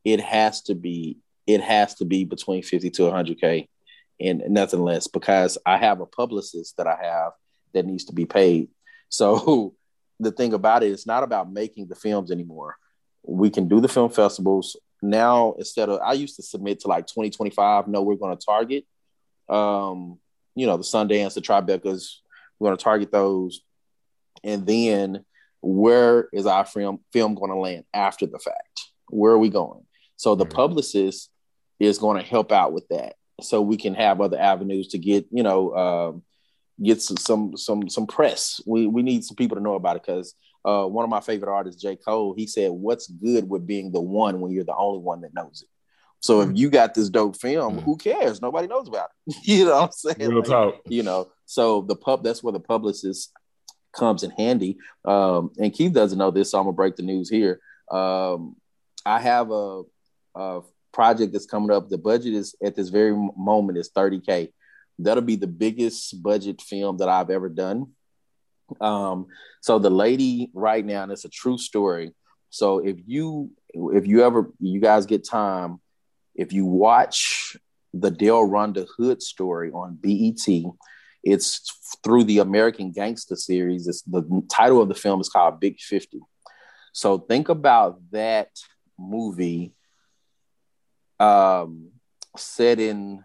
[0.04, 3.68] it has to be it has to be between 50 to 100k
[4.20, 7.34] and nothing less because i have a publicist that i have
[7.74, 8.70] that needs to be paid
[9.10, 9.76] so
[10.20, 12.78] the thing about it, it's not about making the films anymore.
[13.24, 17.08] We can do the film festivals now instead of I used to submit to like
[17.08, 17.88] 2025.
[17.88, 18.86] No, we're going to target,
[19.50, 20.20] um,
[20.56, 22.18] you know, the Sundance, the Tribecas.
[22.60, 23.62] We're going to target those,
[24.44, 25.26] and then
[25.64, 28.82] where is our film film going to land after the fact?
[29.10, 29.86] Where are we going?
[30.18, 30.54] So the Right.
[30.54, 31.30] publicist
[31.80, 35.26] is going to help out with that, so we can have other avenues to get
[35.32, 35.76] you know.
[35.76, 36.24] Um,
[36.82, 38.60] get some some some some press.
[38.66, 40.34] We we need some people to know about it because
[40.66, 41.96] uh, one of my favorite artists, J.
[41.96, 45.34] Cole, he said, "What's good with being the one when you're the only one that
[45.36, 45.70] knows it?"
[46.20, 47.84] So if you got this dope film, Mhm.
[47.84, 48.42] who cares?
[48.42, 49.36] Nobody knows about it.
[49.44, 50.30] you know what I'm saying?
[50.32, 50.76] Real Like, talk.
[50.88, 53.32] you know, so the pub that's where the publicist
[53.94, 54.78] comes in handy.
[55.06, 57.60] Um, and Keith doesn't know this, so I'm gonna break the news here.
[57.92, 58.56] Um,
[59.06, 59.84] I have a,
[60.36, 61.90] a project that's coming up.
[61.90, 64.50] The budget is at this very moment is 30k
[65.00, 67.92] that'll be the biggest budget film that I've ever done.
[68.80, 69.28] Um,
[69.62, 72.14] so the lady right now, and it's a true story.
[72.50, 75.82] So if you if you ever you guys get time,
[76.36, 77.58] if you watch
[77.94, 80.48] the Delrhonda Hood story on BET,
[81.24, 81.62] it's
[82.04, 83.88] through the American Gangster series.
[83.88, 86.20] It's the title of the film is called Big 50.
[86.92, 88.50] So think about that
[89.00, 89.74] movie
[91.20, 91.90] um,
[92.38, 93.24] set in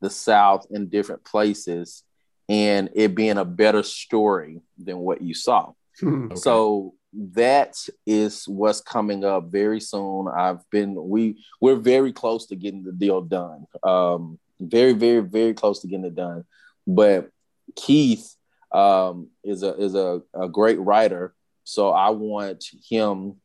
[0.00, 2.04] the South in different places
[2.48, 5.72] and it being a better story than what you saw.
[5.98, 6.34] Hmm.
[6.34, 6.94] So
[7.32, 7.76] that
[8.06, 10.28] is what's coming up very soon.
[10.28, 13.66] I've been we we're very close to getting the deal done.
[13.82, 16.44] Um, very very very close to getting it done.
[16.86, 17.30] But
[17.76, 18.34] Keith
[18.72, 23.40] um, is a is a, a great writer, so I want him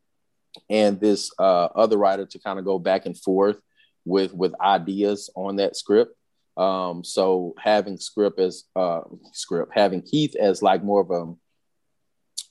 [0.70, 3.60] and this uh, other writer to kind of go back and forth
[4.06, 6.16] with with ideas on that script.
[6.58, 11.34] Um, so having script as uh, script, having Keith as like more of a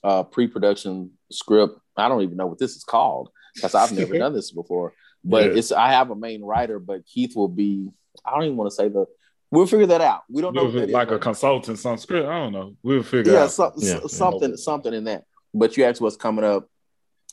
[0.03, 1.79] uh, pre-production script.
[1.97, 4.93] I don't even know what this is called because I've never done this before.
[5.23, 5.59] But Yeah.
[5.59, 7.89] it's I have a main writer, but Keith will be.
[8.25, 9.05] I don't even want to say the.
[9.51, 10.21] We'll figure that out.
[10.29, 12.27] We don't know what that is, like a but- consultant, some script.
[12.27, 12.75] I don't know.
[12.83, 13.51] We'll figure yeah, out.
[13.51, 14.07] so, Yeah, so- yeah.
[14.07, 15.25] something something in that.
[15.53, 16.67] But you asked what's coming up.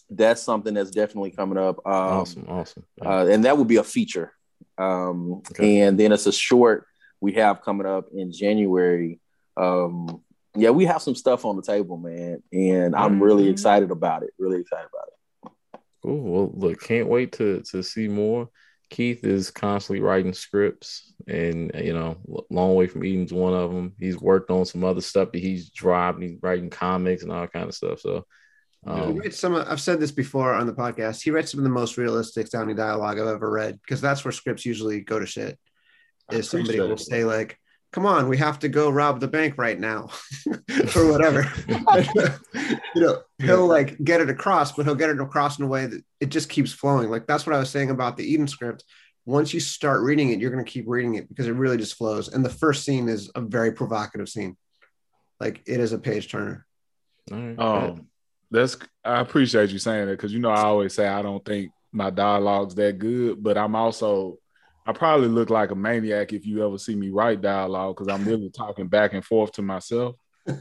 [0.09, 1.79] That's something that's definitely coming up.
[1.85, 2.85] Um, awesome, awesome.
[3.03, 3.09] Yeah.
[3.21, 4.33] uh, and that would be a feature.
[4.79, 5.81] Um, Okay.
[5.81, 6.87] And then it's a short
[7.21, 9.21] we have coming up in January.
[9.57, 10.23] Um,
[10.55, 13.51] yeah, we have some stuff on the table, man, and I'm really Mhm.
[13.53, 14.31] excited about it.
[14.39, 15.81] Really excited about it.
[16.03, 16.21] Cool.
[16.23, 18.49] Well, look, can't wait to to see more.
[18.89, 22.17] Keith is constantly writing scripts, and you know,
[22.51, 23.93] long way from Eden's one of them.
[23.99, 26.23] He's worked on some other stuff that he's dropped.
[26.23, 28.01] He's writing comics and all kind of stuff.
[28.01, 28.25] So,
[28.87, 29.57] um, writes some.
[29.57, 31.23] I've said this before on the podcast.
[31.23, 34.33] He writes some of the most realistic sounding dialogue I've ever read because that's where
[34.33, 35.59] scripts usually go to shit.
[36.31, 37.59] I Is somebody will say like,
[37.93, 40.09] "Come on, we have to go rob the bank right now,"
[40.97, 41.51] or whatever.
[42.95, 45.87] you know, he'll like get it across, but he'll get it across in a way
[45.87, 47.11] that it just keeps flowing.
[47.11, 48.85] Like that's what I was saying about the Eden script.
[49.25, 51.97] Once you start reading it, you're going to keep reading it because it really just
[51.97, 52.29] flows.
[52.29, 54.57] And the first scene is a very provocative scene.
[55.41, 56.65] Like it is a page turner.
[57.33, 57.59] all right.
[57.59, 58.07] Um,
[58.51, 61.73] that's I appreciate you saying that because you know I always say I don't think
[61.93, 64.39] my dialogue's that good, but I'm also
[64.87, 68.25] I probably look like a maniac if you ever see me write dialogue because I'm
[68.25, 70.17] really talking back and forth to myself.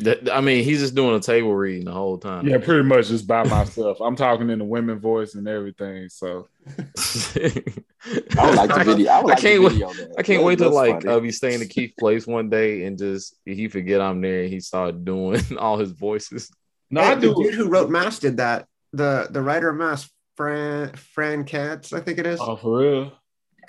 [0.00, 2.46] That- I mean, he's just doing a table reading the whole time.
[2.46, 3.98] yeah, pretty much just by myself.
[4.02, 6.10] I'm talking in the women voice and everything.
[6.10, 9.10] So I would like the video.
[9.10, 10.14] I, would I can't the wait- video that.
[10.18, 11.14] I can't That- wait to like funny.
[11.14, 14.50] uh, be staying at Keith Place one day and just he forget I'm there and
[14.52, 16.50] he started doing all his voices.
[16.90, 18.66] no, Hey, I the dude who wrote Mass did that.
[18.92, 22.40] The the writer of Mass, Fran Fran Kranz, I think it is.
[22.42, 23.12] Oh, for real.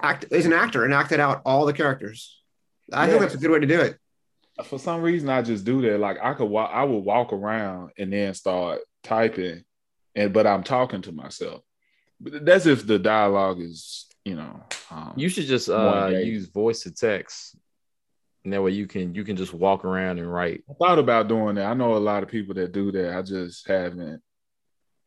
[0.01, 2.41] Act is an actor and acted out all the characters.
[2.93, 3.09] I Yeah.
[3.11, 3.97] think that's a good way to do it.
[4.65, 5.99] For some reason, I just do that.
[5.99, 9.63] Like I could walk, I would walk around and then start typing,
[10.15, 11.61] and but I'm talking to myself.
[12.19, 14.61] But that's if the dialogue is, you know,
[14.91, 17.55] um, You should just uh, use voice to text.
[18.43, 20.63] And that way you can you can just walk around and write.
[20.69, 21.65] I thought about doing that.
[21.65, 23.15] I know a lot of people that do that.
[23.17, 24.21] I just haven't.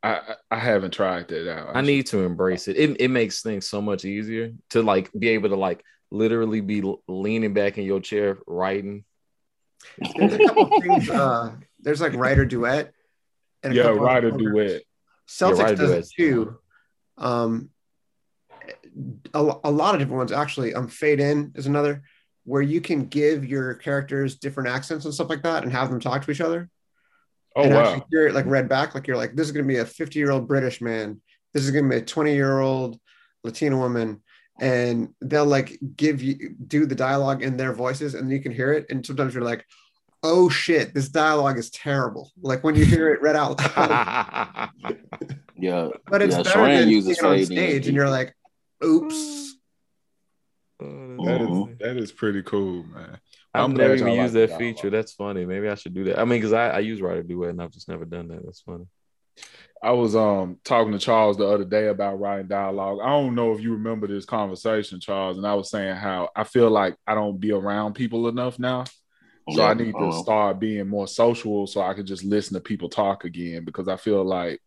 [0.05, 1.75] I I I haven't tried that out.
[1.75, 2.77] I need to embrace it.
[2.77, 6.83] It it makes things so much easier to like be able to like literally be
[7.09, 9.05] leaning back in your chair writing.
[10.17, 11.11] There's a couple things.
[11.11, 12.91] Uh, there's like WriterDuet.
[13.63, 14.83] And a yeah, writer duet.
[15.27, 16.59] Celtx writer does it too.
[17.17, 17.71] Um,
[19.33, 20.75] a, a lot of different ones actually.
[20.75, 22.03] Um, fade in is another
[22.45, 25.99] where you can give your characters different accents and stuff like that, and have them
[25.99, 26.69] talk to each other.
[27.57, 27.81] Oh and wow.
[27.81, 28.95] actually hear it like read back.
[28.95, 31.21] Like you're like, this is going to be a 50 year old British man.
[31.53, 32.99] This is going to be a 20 year old
[33.45, 34.23] Latina woman.
[34.61, 38.73] And they'll like give you do the dialogue in their voices and you can hear
[38.73, 38.87] it.
[38.91, 39.65] And sometimes you're like,
[40.23, 42.31] oh shit, this dialogue is terrible.
[42.41, 44.71] Like when you hear it read out loud.
[45.57, 48.35] Yeah, but it's Yeah, better Sharan than uses it on stage and you're like,
[48.85, 49.55] oops.
[50.81, 51.71] That Mhm.
[51.73, 53.19] is that is pretty cool, man.
[53.55, 54.91] I've I'm never glad even y'all used that feature.
[54.91, 55.47] That's funny.
[55.47, 56.19] Maybe I should do that.
[56.19, 58.45] I mean, because I, I use WriterDuet and I've just never done that.
[58.45, 58.87] That's funny.
[59.83, 63.01] I was um talking to Charles the other day about writing dialogue.
[63.03, 66.45] I don't know if you remember this conversation, Charles, and I was saying how I
[66.45, 68.85] feel like I don't be around people enough now.
[69.51, 70.23] So Yeah, I need to uh-huh.
[70.23, 73.97] start being more social so I can just listen to people talk again because I
[73.97, 74.61] feel like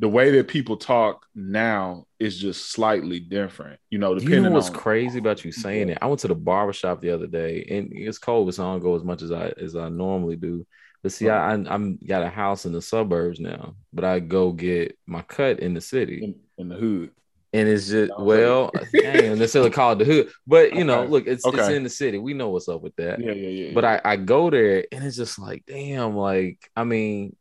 [0.00, 3.80] the way that people talk now is just slightly different.
[3.90, 5.98] You know, You depending know what's on crazy about you saying it?
[6.00, 8.80] I went to the barber shop the other day, and it's cold, so I don't
[8.82, 10.66] go as much as I as I normally do.
[11.02, 14.52] But see, I, I I'm got a house in the suburbs now, but I go
[14.52, 17.10] get my cut in the city, in, in the hood.
[17.52, 18.22] and it's just Okay.
[18.24, 21.10] well, dang, they still call it the hood, but you know, Okay.
[21.10, 22.18] look, it's it's in the city.
[22.18, 23.20] We know what's up with that.
[23.20, 23.70] Yeah, yeah, yeah.
[23.74, 24.00] But yeah.
[24.04, 27.34] I I go there, and it's just like, damn, like I mean,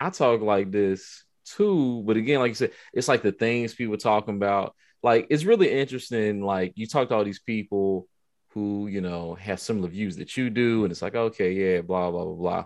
[0.00, 3.96] I talk like this too, but again, like you said, it's like the things people
[3.96, 4.74] talking about.
[5.02, 6.42] Like it's really interesting.
[6.42, 8.06] Like you talk to all these people
[8.50, 12.10] who you know have similar views that you do, and it's like, okay, yeah, blah
[12.10, 12.64] blah blah blah.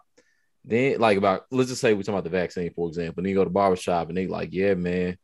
[0.64, 3.34] Then like about let's just say we're talking about the vaccine, for example, and you
[3.34, 5.16] go to barbershop and they like, yeah, man,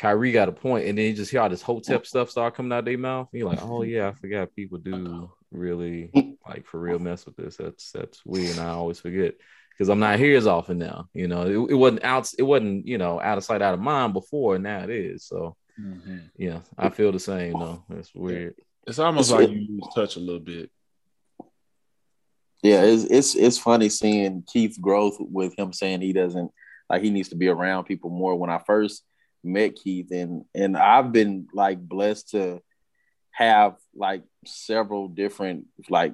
[0.00, 2.72] Kyrie got a point, and then you just hear all this hotep stuff start coming
[2.72, 3.28] out their mouth.
[3.32, 6.10] And you're like, oh yeah, I forgot people do really
[6.46, 7.56] like for real mess with this.
[7.56, 9.34] That's that's weird, and I always forget
[9.80, 11.08] because I'm not here as often now.
[11.14, 13.80] You know, it, it, wasn't out, it wasn't you know out of sight, out of
[13.80, 15.24] mind before, and now it is.
[15.24, 16.18] So mm-hmm.
[16.36, 17.82] yeah, I feel the same though.
[17.88, 18.56] It's weird.
[18.86, 20.70] It's almost it's, like you lose touch a little bit.
[22.62, 26.50] Yeah, it's it's it's funny seeing Keith's growth with him saying he doesn't
[26.90, 28.36] like he needs to be around people more.
[28.36, 29.02] When I first
[29.42, 32.60] met Keith, and and I've been like blessed to
[33.30, 36.12] have like several different like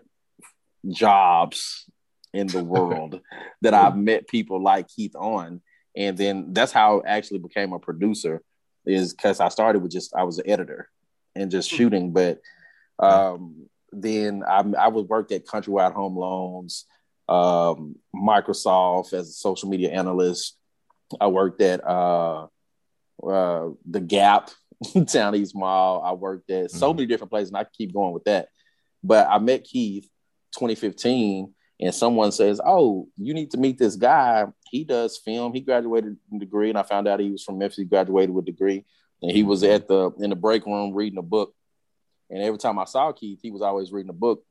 [0.88, 1.90] jobs
[2.36, 3.20] in the world
[3.62, 5.60] that I've met people like Keith on.
[5.96, 8.42] And then that's how I actually became a producer,
[8.84, 10.88] is because I started with just I was an editor
[11.34, 11.76] and just hmm.
[11.76, 12.12] shooting.
[12.12, 12.40] But
[12.98, 16.86] um, then I, I would work at Countrywide Home Loans,
[17.28, 20.56] um, Microsoft as a social media analyst.
[21.20, 22.46] I worked at uh,
[23.26, 24.50] uh, the Gap,
[25.06, 26.02] Town East Mall.
[26.04, 26.96] I worked at so mm-hmm.
[26.96, 28.48] many different places, and I keep going with that.
[29.02, 30.08] But I met Keith
[30.54, 34.46] 2015, and someone says, "Oh, you need to meet this guy.
[34.70, 35.52] He does film.
[35.52, 37.78] He graduated with degree, and I found out he was from Memphis.
[37.78, 38.84] He graduated with degree,
[39.22, 41.54] and he was at the in the break room reading a book.
[42.30, 44.42] And every time I saw Keith, he was always reading a book.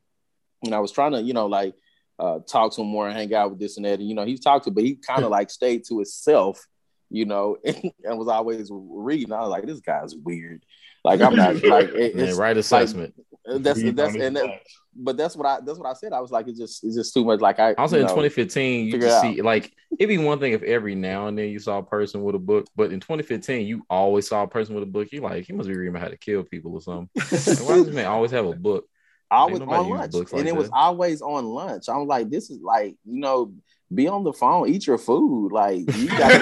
[0.63, 1.76] And I was trying to, you know, like
[2.19, 3.99] uh, talk to him more and hang out with this and that.
[3.99, 6.65] And you know, he talked to, but he kind of like stayed to himself,
[7.09, 9.34] you know, and, and, was always reading.
[9.34, 10.63] I was like, this guy's weird.
[11.03, 13.13] Like I'm not like it, right assessment.
[13.17, 14.62] Like, Uh, that's that's and that,
[14.96, 16.14] but that's what I that's what I said.
[16.14, 17.39] I was like, it's just it's just too much.
[17.39, 20.96] Like I also in 2015, you just see like it'd be one thing if every
[20.96, 24.28] now and then you saw a person with a book, but in 2015, you always
[24.28, 25.10] saw a person with a book.
[25.12, 27.10] You like he must be reading how to kill people or something.
[27.16, 28.86] like, why does this man always have a book?
[29.30, 30.56] I was on lunch, like and it that.
[30.56, 31.86] was always on lunch.
[31.88, 33.54] I'm like, this is like you know
[33.93, 35.51] be on the phone, eat your food.
[35.51, 36.41] Like you got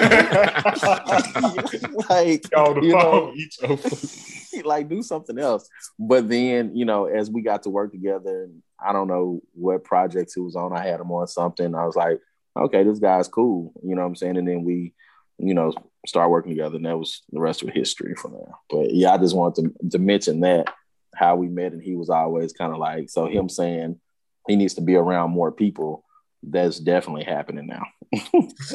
[2.10, 4.20] like on the you phone, know, eat your food.
[4.64, 5.68] like do something else.
[5.98, 9.84] But then, you know, as we got to work together, and I don't know what
[9.84, 11.74] projects he was on, I had him on something.
[11.74, 12.20] I was like,
[12.56, 13.72] okay, this guy's cool.
[13.82, 14.36] You know what I'm saying?
[14.36, 14.94] And then we,
[15.38, 15.72] you know,
[16.06, 18.52] start working together, and that was the rest of history from there.
[18.70, 20.72] But yeah, I just wanted to, to mention that
[21.14, 24.00] how we met, and he was always kind of like, so him saying
[24.46, 26.03] he needs to be around more people
[26.50, 27.84] that's definitely happening now.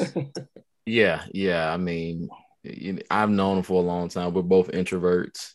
[0.86, 1.72] yeah, yeah.
[1.72, 2.28] I mean,
[3.10, 4.34] I've known him for a long time.
[4.34, 5.52] We're both introverts,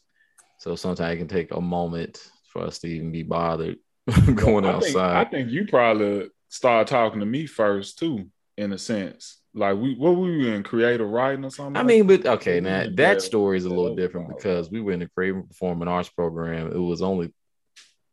[0.60, 2.20] so sometimes it can take a moment
[2.52, 3.78] for us to even be bothered
[4.36, 4.92] going I outside.
[4.92, 9.40] Think, I think you probably started talking to me first too, in a sense.
[9.54, 11.78] Like we, what were we in creative writing or something?
[11.78, 15.00] I mean, but okay, now that story is a little different because we were in
[15.00, 16.72] the creative performing arts program.
[16.72, 17.34] It was only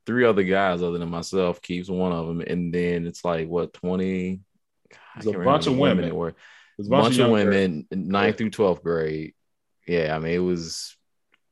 [0.07, 1.63] three other guys other than myself.
[1.63, 4.41] Keeps one of them, and then it's like what twenty.
[5.17, 6.05] It's a bunch of women.
[6.05, 6.35] It were
[6.79, 9.35] a bunch, of women, ninth through twelfth grade.
[9.87, 10.97] Yeah, I mean it was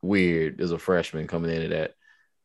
[0.03, 1.95] weird as a freshman coming into that.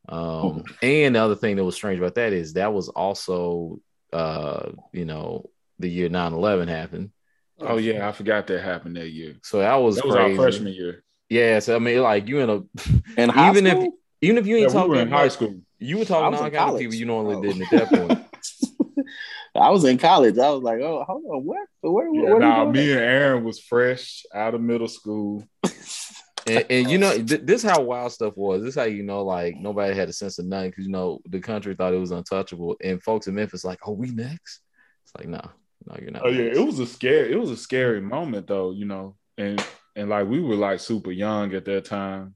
[0.08, 3.80] Um, and the other thing that was strange about that is that was also,
[4.14, 5.50] uh, you know,
[5.80, 7.12] the year 9-11 happened.
[7.60, 9.36] Oh yeah, I forgot that happened that year.
[9.42, 10.38] So that was that was crazy.
[10.38, 11.04] our freshman year.
[11.30, 12.56] Yeah, so I mean, like you in a
[13.18, 16.06] and even if even if you ain't yeah, talking we in high school, you were
[16.06, 17.42] talking all kind of people you normally oh.
[17.42, 18.26] didn't at that point.
[19.56, 20.38] I was in college.
[20.38, 21.68] I was like, oh, hold on, what?
[21.82, 22.14] Where?
[22.14, 25.48] Yeah, where nah, me and Aaron was fresh out of middle school.
[26.48, 28.64] and, and, you know, th- this how wild stuff was.
[28.64, 31.40] This how you know, like nobody had a sense of nothing because you know the
[31.40, 34.60] country thought it was untouchable, and folks in Memphis like, oh, we next.
[35.04, 35.50] It's like, no,
[35.88, 36.26] no, you're not.
[36.26, 37.32] Oh yeah, it was a scary.
[37.32, 39.66] It was a scary moment though, you know, and
[39.96, 42.36] and like we were like super young at that time,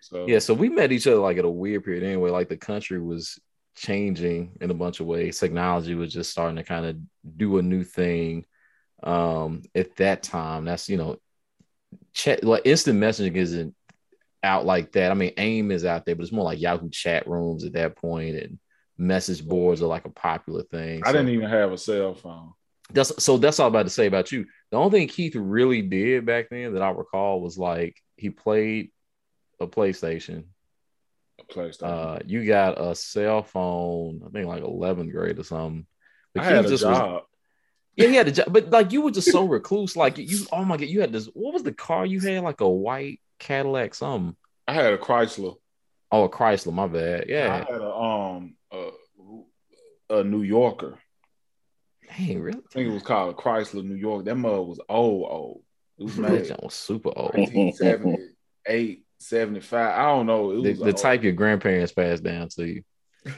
[0.00, 2.30] so yeah, so we met each other like at a weird period anyway.
[2.30, 3.38] Like the country was
[3.76, 5.38] changing in a bunch of ways.
[5.38, 6.96] Technology was just starting to kind of
[7.36, 8.44] do a new thing.
[9.02, 11.18] Um, at that time, that's you know,
[12.12, 13.74] chat like instant messaging isn't
[14.42, 15.10] out like that.
[15.10, 17.96] I mean, AIM is out there, but it's more like Yahoo chat rooms at that
[17.96, 18.58] point, and
[18.96, 21.02] message boards are like a popular thing.
[21.04, 22.52] I so, didn't even have a cell phone.
[22.92, 23.36] That's so.
[23.36, 24.46] That's all I'm about to say about you.
[24.70, 28.90] The only thing Keith really did back then that I recall was like he played
[29.60, 30.44] a PlayStation.
[31.40, 31.82] A PlayStation.
[31.82, 34.22] Uh, you got a cell phone.
[34.26, 35.86] I think like 11th grade or something.
[36.34, 37.12] But I had a job.
[37.12, 37.22] Was,
[37.96, 39.96] yeah, he had a job, but like you were just so recluse.
[39.96, 41.26] Like you, oh my god, you had this.
[41.26, 42.44] What was the car you had?
[42.44, 44.36] Like a white Cadillac, something.
[44.68, 45.56] I had a Chrysler.
[46.12, 46.72] Oh, a Chrysler.
[46.72, 47.24] My bad.
[47.28, 48.90] Yeah, I had a um a,
[50.10, 50.98] a New Yorker.
[52.08, 52.58] Hey, really?
[52.58, 54.24] I think it was called a Chrysler New York.
[54.24, 55.62] That mother was old, old.
[55.98, 56.56] It was made.
[56.62, 57.34] was super old.
[57.34, 59.04] 1978.
[59.18, 59.98] 75.
[59.98, 60.50] I don't know.
[60.52, 62.82] It the, the type your grandparents passed down to you.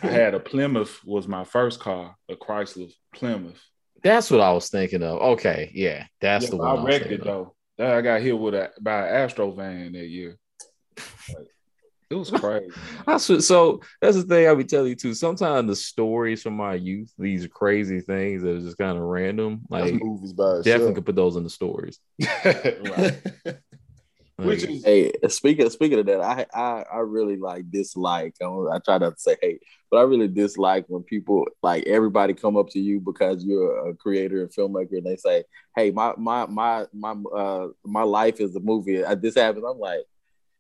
[0.03, 3.61] I had a Plymouth was my first car, a Chrysler Plymouth.
[4.03, 5.21] That's what I was thinking of.
[5.21, 6.79] Okay, yeah, that's yeah, the one.
[6.79, 7.55] I wrecked I it though.
[7.79, 10.39] I got hit with a by an Astro van that year.
[12.11, 12.73] It was crazy.
[13.07, 15.15] I should, so that's the thing I be telling you too.
[15.15, 19.61] Sometimes the stories from my youth, these crazy things that are just kind of random,
[19.71, 20.95] like movies by definitely itself.
[20.97, 22.01] could put those in the stories.
[24.41, 24.47] right.
[24.49, 28.35] Which Like, is Hey, speaking speaking of that, I I, I really like dislike.
[28.43, 32.35] I, I try not to say hate, but I really dislike when people like everybody
[32.35, 35.45] come up to you because you're a creator and filmmaker, and they say,
[35.77, 39.05] "Hey, my my my my uh my life is a movie.
[39.05, 40.01] Uh, This happens." I'm like.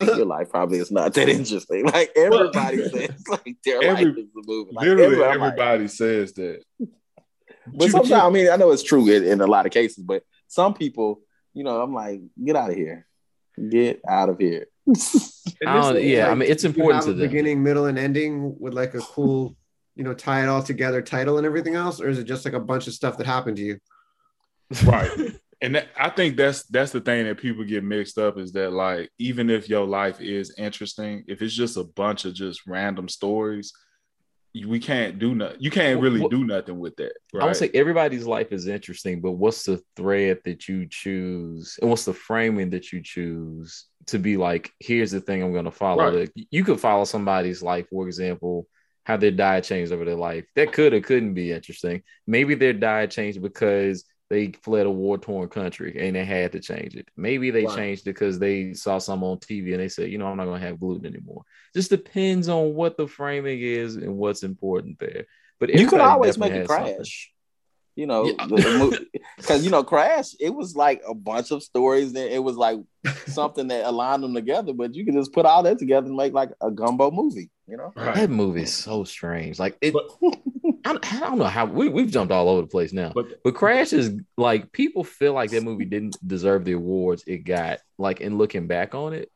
[0.16, 1.85] Your life probably is not that interesting.
[1.93, 4.70] Like everybody says, like their Every- life is a movie.
[4.72, 6.62] Like, literally everybody- I'm like- says that.
[7.66, 10.22] but sometimes, I mean, I know it's true in, in a lot of cases, but
[10.49, 11.20] some people,
[11.53, 13.07] you know, I'm like, get out of here,
[13.68, 14.66] get out of here.
[15.62, 17.26] And I don't- yeah, I mean, it's important to the.
[17.26, 19.56] Beginning, middle, and ending with like a cool,
[19.94, 22.54] you know, tie it all together title and everything else, or is it just like
[22.54, 23.78] a bunch of stuff that happened to you?
[24.86, 25.11] right
[25.61, 28.72] and that, i think that's that's the thing that people get mixed up is that
[28.72, 33.08] like even if your life is interesting if it's just a bunch of just random
[33.08, 33.80] stories you-
[34.66, 38.26] we can't do nothing you can't really do nothing with that I would say everybody's
[38.26, 42.92] life is interesting, but what's the thread that you choose and what's the framing that
[42.92, 46.05] you choose to be like, here's the thing I'm going to follow.
[46.05, 46.30] Right.
[46.36, 48.66] Like, you could follow somebody's life, for example,
[49.05, 50.46] how their diet changed over their life.
[50.57, 52.03] That could or couldn't be interesting.
[52.26, 56.61] Maybe their diet changed because they fled a war torn country and they had to
[56.61, 57.09] change it.
[57.16, 57.76] Maybe they Right.
[57.76, 60.45] changed it because they saw some on TV and they said, you know, I'm not
[60.47, 61.43] going to have gluten anymore.
[61.74, 65.26] Just depends on what the framing is and what's important there.
[65.59, 66.66] But you could always make something.
[66.66, 67.33] crash.
[67.97, 68.89] You know, Yeah.
[69.37, 70.35] because you know, Crash.
[70.39, 72.12] It was like a bunch of stories.
[72.12, 72.78] That it was like
[73.26, 74.72] something that aligned them together.
[74.72, 77.51] But you can just put all that together and make like a gumbo movie.
[77.70, 79.58] You know, right That movie is so strange.
[79.58, 80.08] Like it, But-
[80.84, 83.12] I, don't- I don't know how we, we've jumped all over the place now.
[83.14, 87.38] but But Crash is like people feel like that movie didn't deserve the awards it
[87.44, 87.78] got.
[87.98, 89.30] Like in looking back on it,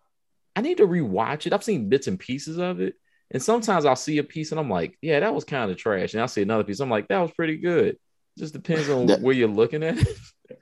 [0.57, 1.53] I need to rewatch it.
[1.53, 2.95] I've seen bits and pieces of it,
[3.31, 6.15] and sometimes I'll see a piece and I'm like, yeah, that was kind of trash.
[6.15, 7.99] And I'll see another piece, I'm like, that was pretty good.
[8.39, 9.99] Just depends on That- where you're looking at.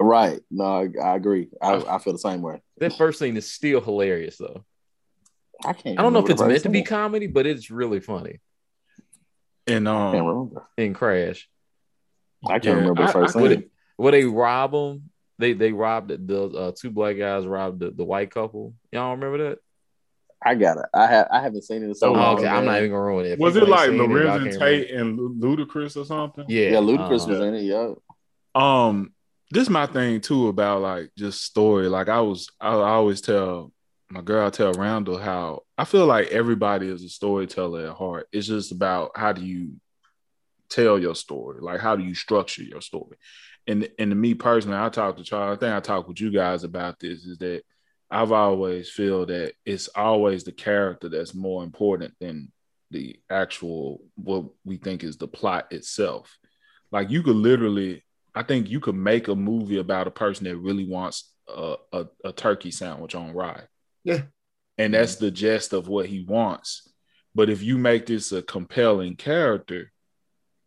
[0.00, 0.40] right?
[0.50, 1.48] No, I, I agree.
[1.62, 2.60] I, I feel the same way.
[2.78, 4.64] that first scene is still hilarious though.
[5.64, 5.98] I can't.
[5.98, 6.86] I don't know if it's meant first to be thing.
[6.86, 8.40] comedy, but it's really funny
[9.66, 10.68] and I can't um remember.
[10.76, 11.48] in Crash.
[12.46, 13.60] I can't Yeah, remember I- the first I- What thing.
[13.62, 15.10] it- where they rob them.
[15.38, 18.74] They they robbed the, the uh, two black guys robbed the, the white couple.
[18.92, 19.58] Y'all remember that?
[20.44, 20.86] I got it.
[20.94, 21.28] I have.
[21.32, 22.38] I haven't seen it in so Oh, long.
[22.38, 23.32] okay, I'm not even gonna ruin it.
[23.32, 26.44] If was it like ain't seen it, y'all Lorenzen can't Tate and Ludacris or something?
[26.48, 27.62] Yeah, Yeah, Ludacris uh, was in it.
[27.62, 27.94] Yeah.
[28.54, 29.12] um
[29.50, 33.72] this my thing too about like just story like i was i, I always tell
[34.12, 38.28] my girl I tell randall how i feel like everybody is a storyteller at heart.
[38.32, 39.80] It's just about how do you
[40.68, 41.60] tell your story?
[41.60, 43.16] Like how do you structure your story?
[43.66, 46.32] And and to me personally i talk to charles i think i talk with you
[46.32, 47.62] guys about this is that
[48.10, 52.50] i've always feel that it's always the character that's more important than
[52.92, 56.38] the actual what we think is the plot itself.
[56.92, 58.04] Like you could literally
[58.34, 62.06] I think you could make a movie about a person that really wants a, a,
[62.24, 63.64] a turkey sandwich on rye.
[64.04, 64.22] Yeah.
[64.78, 66.88] And that's the gist of what he wants.
[67.34, 69.92] But if you make this a compelling character,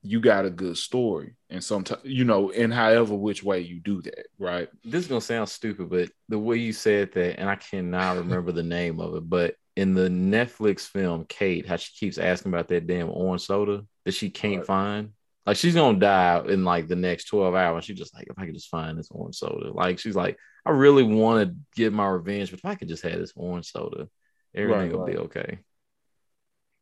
[0.02, 1.36] you got a good story.
[1.50, 4.70] And sometimes, you know, in however which way you do that, right?
[4.84, 8.52] this is gonna sound stupid, but the way you said that, and I cannot remember
[8.52, 12.68] the name of it, but in the Netflix film Kate, how she keeps asking about
[12.70, 14.66] that damn orange soda that she can't Right.
[14.68, 15.10] find.
[15.46, 17.86] Like she's gonna die in like the next 12 hours.
[17.86, 19.72] She's just like, if I could just find this orange soda.
[19.72, 23.04] Like she's like, I really want to get my revenge, but if I could just
[23.04, 24.08] have this orange soda,
[24.56, 25.60] everything Right, will be okay.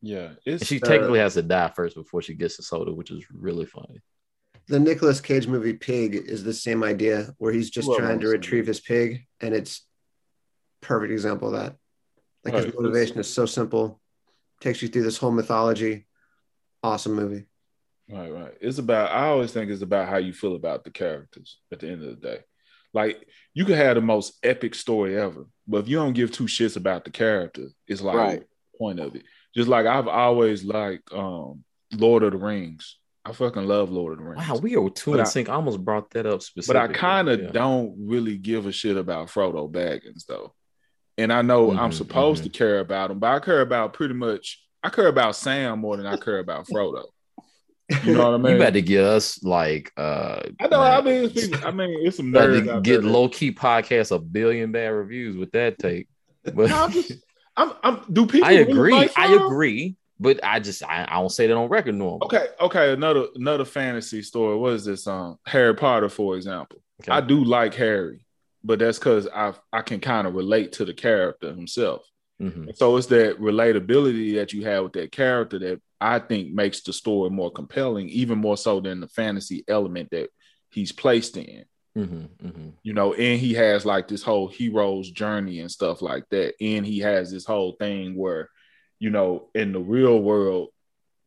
[0.02, 0.34] Yeah.
[0.60, 3.12] And It's she uh, technically has to die first before she gets the soda, which
[3.12, 4.02] is really funny.
[4.68, 8.28] The Nicolas Cage movie Pig is the same idea where he's just Well, trying to
[8.28, 9.86] retrieve his pig, and it's
[10.82, 11.78] perfect example of that.
[12.46, 12.66] Like Right.
[12.66, 14.02] his motivation is so simple,
[14.62, 16.08] takes you through this whole mythology.
[16.84, 17.46] Awesome movie.
[18.10, 18.54] Right, right.
[18.62, 21.90] It's about I always think it's about how you feel about the characters at the
[21.90, 22.40] end of the day.
[22.94, 26.44] Like you could have the most epic story ever, but if you don't give two
[26.46, 28.40] shits about the character, it's like Right.
[28.42, 29.24] the point of it.
[29.56, 32.98] Just like I've always liked um Lord of the Rings.
[33.26, 34.48] I fucking love Lord of the Rings.
[34.50, 35.48] Wow, we are two in I- sync.
[35.48, 36.88] I almost brought that up specifically.
[36.88, 36.96] but.
[36.96, 37.52] I kind of Yeah.
[37.52, 40.54] don't really give a shit about Frodo Baggins though.
[41.18, 42.46] And I know I'm Mhm, supposed mhm.
[42.52, 45.96] to care about him, but I care about pretty much I care about Sam more
[45.96, 47.06] than I care about Frodo.
[48.04, 48.52] You know what I mean?
[48.54, 50.82] You about to get us like uh I know.
[50.82, 53.12] I mean, it's people, I mean, it's some about nerds to out get there.
[53.12, 56.08] low key podcast a billion bad reviews with that take.
[56.44, 57.12] But No, I'm just,
[57.56, 58.02] I'm, I'm.
[58.12, 58.48] Do people?
[58.48, 58.92] I really agree.
[58.94, 59.96] like I agree.
[60.20, 62.26] But I just I, I don't say that on record normally.
[62.26, 62.94] Okay, okay.
[62.94, 64.56] Another another fantasy story.
[64.58, 65.06] What is this?
[65.08, 66.82] Um, Harry Potter, for example.
[67.02, 67.12] Okay.
[67.12, 68.26] I do like Harry,
[68.64, 72.06] but that's because I I can kind of relate to the character himself.
[72.44, 72.70] Mm-hmm.
[72.76, 76.92] So it's that relatability that you have with that character that I think makes the
[76.92, 80.30] story more compelling, even more so than the fantasy element that
[80.72, 81.66] he's placed in.
[81.98, 82.70] Mm-hmm, mm-hmm.
[82.82, 86.56] You know, and he has like this whole hero's journey and stuff like that.
[86.60, 88.50] And he has this whole thing where,
[89.00, 90.70] you know, in the real world,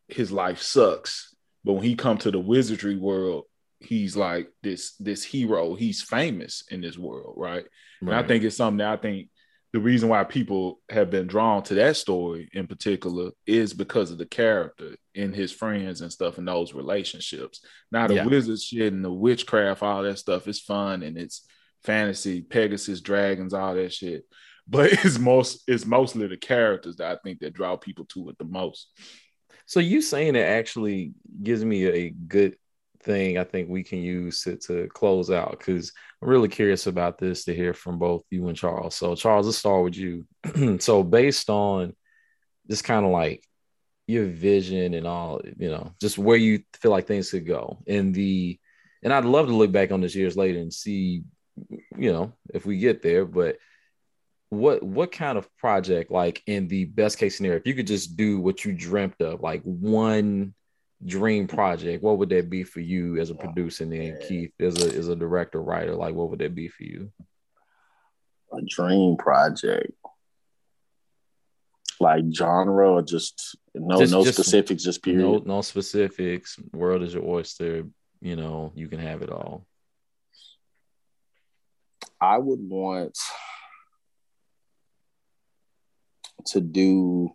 [0.08, 1.34] his life sucks.
[1.64, 3.44] But when he come to the wizardry world,
[3.80, 5.74] he's like this this hero.
[5.74, 7.64] He's famous in this world, right?
[7.64, 7.66] right.
[8.00, 9.28] And I think it's something that I think
[9.76, 14.16] the reason why people have been drawn to that story in particular is because of
[14.16, 17.60] the character and his friends and stuff and those relationships.
[17.92, 18.24] Now the yeah.
[18.24, 21.46] wizard shit and the witchcraft, all that stuff is fun and it's
[21.84, 24.24] fantasy, Pegasus, dragons, all that shit.
[24.66, 28.38] But it's most it's mostly the characters that I think that draw people to it
[28.38, 28.88] the most.
[29.66, 31.12] So you saying it actually
[31.42, 32.56] gives me a good
[33.06, 37.16] thing I think we can use to, to close out because I'm really curious about
[37.16, 38.96] this to hear from both you and Charles.
[38.96, 40.26] So, Charles, let's start with you.
[40.80, 41.94] so, based on
[42.68, 43.42] just kind of like
[44.06, 48.14] your vision and all, you know, just where you feel like things could go, and
[48.14, 48.58] the,
[49.02, 51.22] and I'd love to look back on this years later and see,
[51.96, 53.56] you know, if we get there, but
[54.48, 58.16] what what kind of project like in the best case scenario if you could just
[58.16, 60.54] do what you dreamt of like one
[61.04, 64.52] dream project, what would that be for you as a oh, producer and then Keith
[64.60, 65.94] as a as a director writer?
[65.94, 67.12] Like what would that be for you?
[68.52, 69.92] A dream project.
[71.98, 75.46] Like genre or just no just, no just, specifics, just period.
[75.46, 76.58] No, no specifics.
[76.72, 77.84] World is your oyster.
[78.20, 79.66] You know, you can have it all.
[82.20, 83.16] I would want
[86.46, 87.34] to do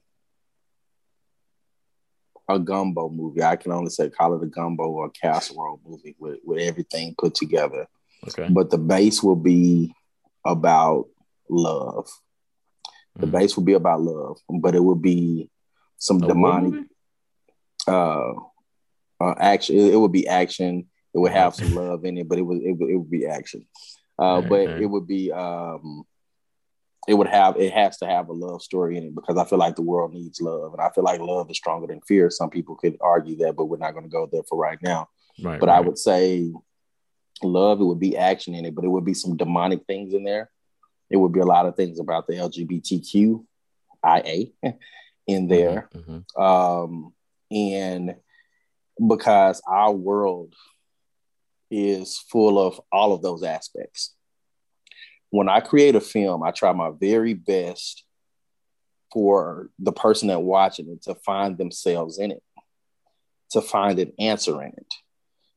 [2.56, 3.43] a gumbo movie.
[3.43, 7.16] I can only say call it a gumbo or a casserole movie with, with everything
[7.18, 7.88] put together.
[8.28, 8.47] Okay.
[8.49, 9.93] But the base will be
[10.45, 11.08] about
[11.49, 12.10] love.
[13.18, 13.32] The mm.
[13.32, 15.49] base will be about love, but it will be
[15.97, 16.86] some a demonic
[17.88, 18.34] uh,
[19.20, 19.76] uh action.
[19.76, 20.88] It, it would be action.
[21.14, 23.26] It would have some love in it, but it would it would, it would be
[23.26, 23.68] action.
[24.20, 26.04] Uh, but it would be um
[27.08, 29.58] it would have it has to have a love story in it because I feel
[29.58, 32.30] like the world needs love, and I feel like love is stronger than fear.
[32.30, 35.10] Some people could argue that, but we're not going to go there for right now.
[35.41, 35.78] Right, but right.
[35.78, 36.52] I would say
[37.41, 37.82] love.
[37.82, 40.52] It would be action in it, but it would be some demonic things in there.
[41.10, 44.52] It would be a lot of things about the LGBTQIA
[45.28, 46.41] in there, mm-hmm, mm-hmm.
[46.41, 47.14] Um,
[47.49, 48.16] and
[49.06, 50.54] because our world
[51.72, 54.14] is full of all of those aspects
[55.32, 58.04] when I create a film, I try my very best
[59.12, 62.44] for the person that watching it to find themselves in it,
[63.52, 64.94] to find an answer in it,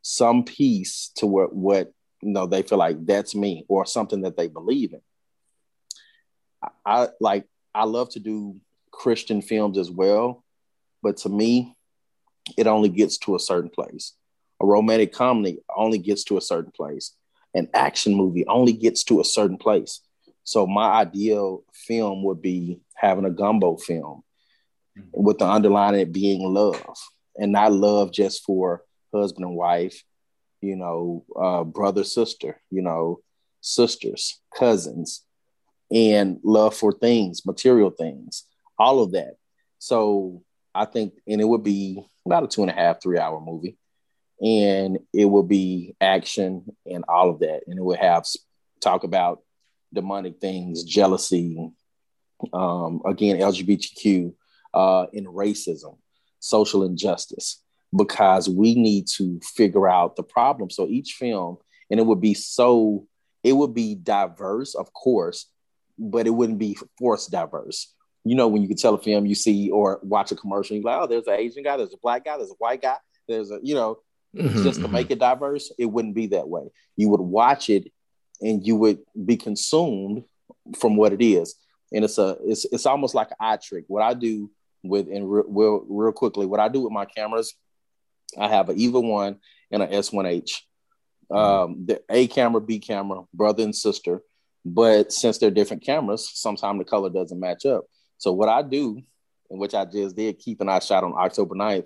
[0.03, 4.37] some piece to what what you know they feel like that's me or something that
[4.37, 5.01] they believe in.
[6.63, 7.45] I, I like
[7.75, 8.61] I love to do
[8.93, 10.45] Christian films as well,
[11.03, 11.77] but to me,
[12.57, 14.13] it only gets to a certain place.
[14.63, 17.13] A romantic comedy only gets to a certain place
[17.55, 20.01] an action movie only gets to a certain place.
[20.43, 24.23] So my ideal film would be having a gumbo film
[25.13, 26.97] with the underlying it being love
[27.37, 28.83] and not love just for
[29.13, 30.03] husband and wife,
[30.61, 33.21] you know, uh, brother, sister, you know,
[33.61, 35.23] sisters, cousins,
[35.91, 38.45] and love for things, material things,
[38.79, 39.37] all of that.
[39.79, 40.43] So
[40.75, 43.77] I think, and it would be about a two and a half, three hour movie
[44.45, 47.63] and it will be action and all of that.
[47.67, 48.27] And it will have
[48.81, 49.41] talk about
[49.93, 51.71] demonic things jealousy
[52.53, 54.35] um, again lgbtq
[54.75, 55.97] uh, and racism
[56.41, 57.63] social injustice
[57.97, 60.69] because we need to figure out the problem.
[60.69, 61.59] So each film
[61.91, 63.07] and it would be so
[63.43, 65.47] it would be diverse of course
[65.99, 67.95] but it wouldn't be forced diverse.
[68.25, 70.85] You know when you can tell a film you see or watch a commercial you're
[70.85, 72.97] like oh there's an asian guy there's a black guy there's a white guy
[73.29, 73.99] there's a you know
[74.35, 74.93] mm-hmm, just to mm-hmm.
[74.93, 76.65] make it diverse, it wouldn't be that way.
[76.97, 77.93] You would watch it
[78.41, 80.25] and you would be consumed
[80.79, 81.55] from what it is.
[81.93, 83.85] And it's a it's it's almost like an eye trick.
[83.89, 84.51] What I do
[84.83, 87.55] with and real, real, real quickly, what I do with my cameras,
[88.39, 89.39] I have an EVA one
[89.71, 90.61] and an S1H.
[91.31, 91.37] Mm-hmm.
[91.37, 94.23] Um, the A camera, B camera, brother and sister.
[94.65, 97.85] But since they're different cameras, sometimes the color doesn't match up.
[98.19, 99.03] So what I do,
[99.51, 101.85] and which I just did, keep an eye shot on October 9th,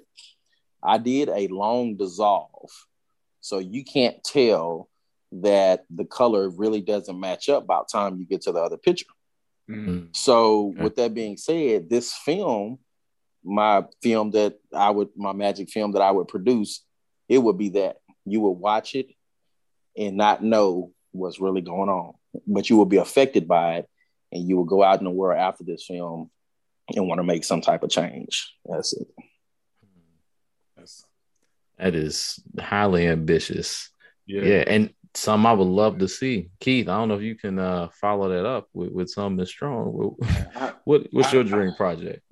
[0.83, 2.71] I did a long dissolve.
[3.41, 4.89] So you can't tell
[5.33, 8.77] that the color really doesn't match up by the time you get to the other
[8.77, 9.07] picture.
[9.69, 10.07] Mm-hmm.
[10.13, 10.83] So okay.
[10.83, 12.79] with that being said, this film,
[13.45, 16.83] my film that I would, my magic film that I would produce,
[17.29, 19.09] it would be that you would watch it
[19.97, 22.15] and not know what's really going on,
[22.47, 23.89] but you will be affected by it
[24.33, 26.31] and you will go out in the world after this film
[26.95, 28.55] and want to make some type of change.
[28.65, 29.09] That's it.
[31.79, 33.91] That's, highly ambitious.
[34.27, 34.43] Yeah.
[34.43, 36.51] Yeah, and some I would love to see.
[36.61, 40.17] Keith, I don't know if you can uh, follow that up with, with something strong.
[40.85, 42.23] What what's your dream project?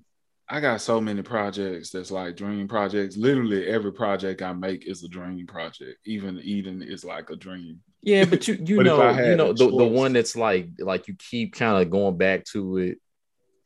[0.48, 3.16] I got so many projects that's like dream projects.
[3.16, 5.98] Literally every project I make is a dream project.
[6.06, 7.80] Even Eden is like a dream.
[8.02, 11.16] Yeah, but you you But know you know the, the one that's like like you
[11.18, 12.98] keep kind of going back to it,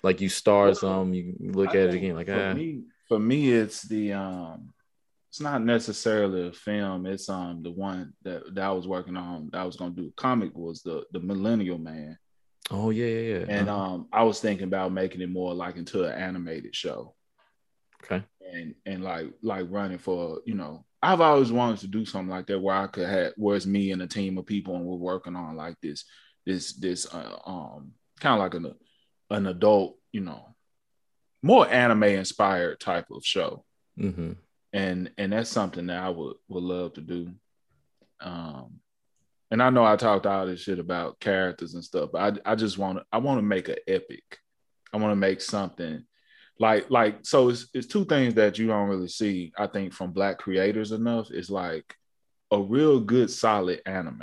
[0.03, 2.83] like you start Well, some, you look I at it again, like for ah, me,
[3.09, 4.73] for me, it's the um,
[5.31, 7.07] it's not necessarily a film.
[7.07, 9.51] It's um the one that, that I was working on.
[9.53, 12.19] That I was gonna do a comic was the the Millennial Man,
[12.73, 13.45] oh yeah yeah yeah.
[13.49, 13.81] and uh-huh.
[13.81, 17.15] um I was thinking about making it more like into an animated show,
[18.03, 22.29] okay, and and like like running for you know I've always wanted to do something
[22.29, 24.85] like that where I could have where it's me and a team of people and
[24.85, 26.07] we're working on like this
[26.45, 28.75] this this uh, um kind of like an
[29.31, 30.57] an adult you know
[31.41, 33.65] more anime inspired type of show
[33.97, 34.33] hmm
[34.73, 37.33] and and that's something that I would would love to do.
[38.21, 38.81] Um,
[39.51, 42.55] and I know I talked all this shit about characters and stuff, but I I
[42.55, 44.39] just want to I want to make an epic.
[44.93, 46.05] I want to make something
[46.59, 47.49] like like so.
[47.49, 49.53] It's it's two things that you don't really see.
[49.59, 51.31] I think from black creators enough.
[51.31, 51.97] It's like
[52.51, 54.23] a real good solid anime,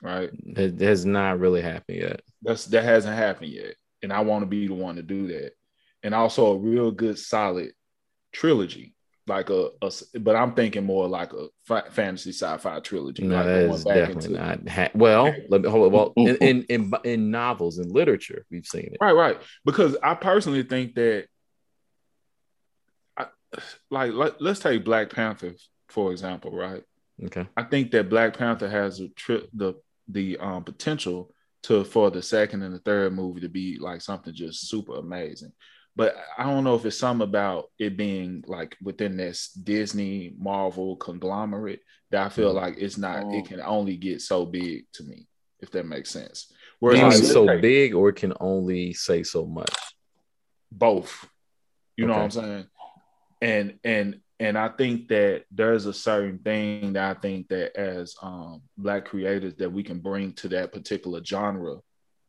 [0.00, 0.30] right?
[0.32, 2.20] It has not really happened yet.
[2.42, 5.52] That's that hasn't happened yet, and I want to be the one to do that.
[6.02, 7.72] And also a real good solid
[8.32, 8.94] trilogy,
[9.26, 13.24] like a, a but I'm thinking more like a fa- fantasy sci-fi trilogy.
[13.24, 14.68] No, like that going is back definitely into- not.
[14.68, 15.92] Ha- well, let me hold.
[15.92, 18.98] Well, in, in in in novels and literature, we've seen it.
[19.00, 19.38] Right, right.
[19.64, 21.26] Because I personally think that,
[23.16, 23.26] I,
[23.90, 25.54] like, let, let's take Black Panther
[25.88, 26.82] for example, right?
[27.24, 27.46] Okay.
[27.56, 29.74] I think that Black Panther has a tri- the
[30.08, 31.32] the um, potential
[31.64, 35.52] to for the second and the third movie to be like something just super amazing.
[35.96, 40.96] But I don't know if it's something about it being like within this Disney Marvel
[40.96, 41.80] conglomerate
[42.10, 42.56] that I feel Mhm.
[42.56, 43.24] like it's not.
[43.24, 43.32] Oh.
[43.32, 45.26] It can only get so big to me,
[45.60, 46.52] if that makes sense.
[46.80, 49.74] Whereas like, so big, or it can only say so much.
[50.70, 51.26] both.
[51.96, 52.66] You know what I'm saying?
[53.40, 58.14] And and and I think that there's a certain thing that I think that as
[58.20, 61.76] um, black creators that we can bring to that particular genre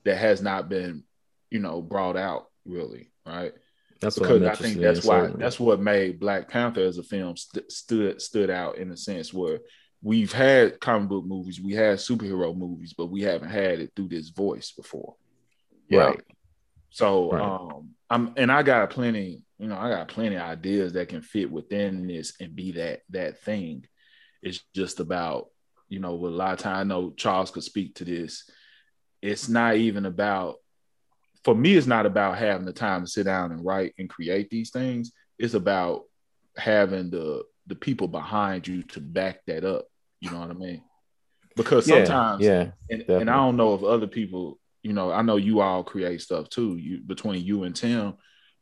[0.05, 1.03] that has not been,
[1.51, 3.53] you know, brought out really, right?
[3.99, 5.09] That's Because I think that's in.
[5.09, 5.43] why certainly.
[5.43, 9.33] that's what made Black Panther as a film st- stood stood out in a sense
[9.33, 9.59] where
[10.03, 14.09] we've had comic book movies, we had superhero movies, but we haven't had it through
[14.09, 15.15] this voice before.
[15.91, 16.21] Right.
[16.91, 17.41] So Right.
[17.41, 21.21] um I'm and I got plenty, you know, I got plenty of ideas that can
[21.21, 23.85] fit within this and be that that thing.
[24.43, 25.47] It's just about,
[25.89, 28.49] you know, with a lot of time I know Charles could speak to this.
[29.21, 30.57] It's not even about
[31.47, 34.49] for me, it's not about having the time to sit down and write and create
[34.49, 35.13] these things.
[35.39, 36.03] It's about
[36.57, 39.85] having the the people behind you to back that up.
[40.19, 40.81] You know what I mean?
[41.55, 45.37] Because sometimes yeah, and, and I don't know if other people, you know, I know
[45.37, 48.15] you all create stuff too, you between you and Tim,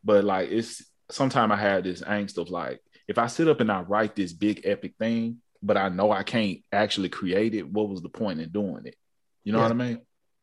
[0.03, 3.71] but like it's sometimes I have this angst of like, if I sit up and
[3.71, 7.89] I write this big epic thing, but I know I can't actually create it, what
[7.89, 8.95] was the point in doing it?
[9.43, 9.63] You know Yeah.
[9.63, 10.01] what I mean?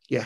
[0.09, 0.25] Yeah.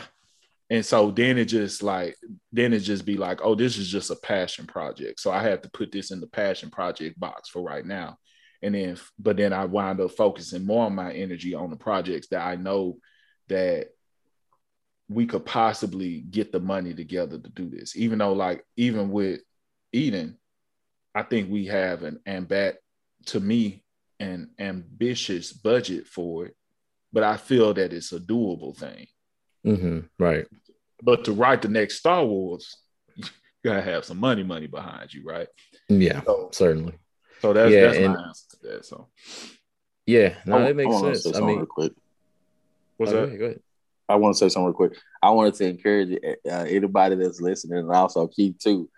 [0.70, 2.16] And so then it just like,
[2.52, 5.18] then it just be like, oh, this is just a passion project.
[5.20, 8.18] So I have to put this in the passion project box for right now.
[8.62, 12.28] And then, but then I wind up focusing more on my energy on the projects
[12.28, 12.98] that I know
[13.48, 13.88] that
[15.08, 17.96] we could possibly get the money together to do this.
[17.96, 19.40] Even though, like, even with
[19.92, 20.36] Eden,
[21.14, 22.74] I think we have an and ambat
[23.26, 23.84] to me
[24.20, 26.56] an ambitious budget for it,
[27.12, 29.06] but I feel that it's a doable thing.
[29.76, 30.46] Hmm right.
[31.02, 32.76] But to write the next Star Wars,
[33.16, 33.24] you
[33.64, 35.48] gotta have some money, money behind you, right?
[35.88, 36.94] Yeah, So, certainly.
[37.40, 38.84] so that's Yeah, that's and- my answer to that.
[38.86, 39.08] So,
[40.06, 41.22] Yeah, no, I, that makes I sense.
[41.24, 41.92] say I mean, real quick.
[42.96, 43.24] what's oh, that?
[43.28, 43.60] ahead, go ahead.
[44.08, 44.96] I want to say something real quick.
[45.22, 46.18] I wanted to encourage
[46.50, 48.88] uh, anybody that's listening, and also Keith too.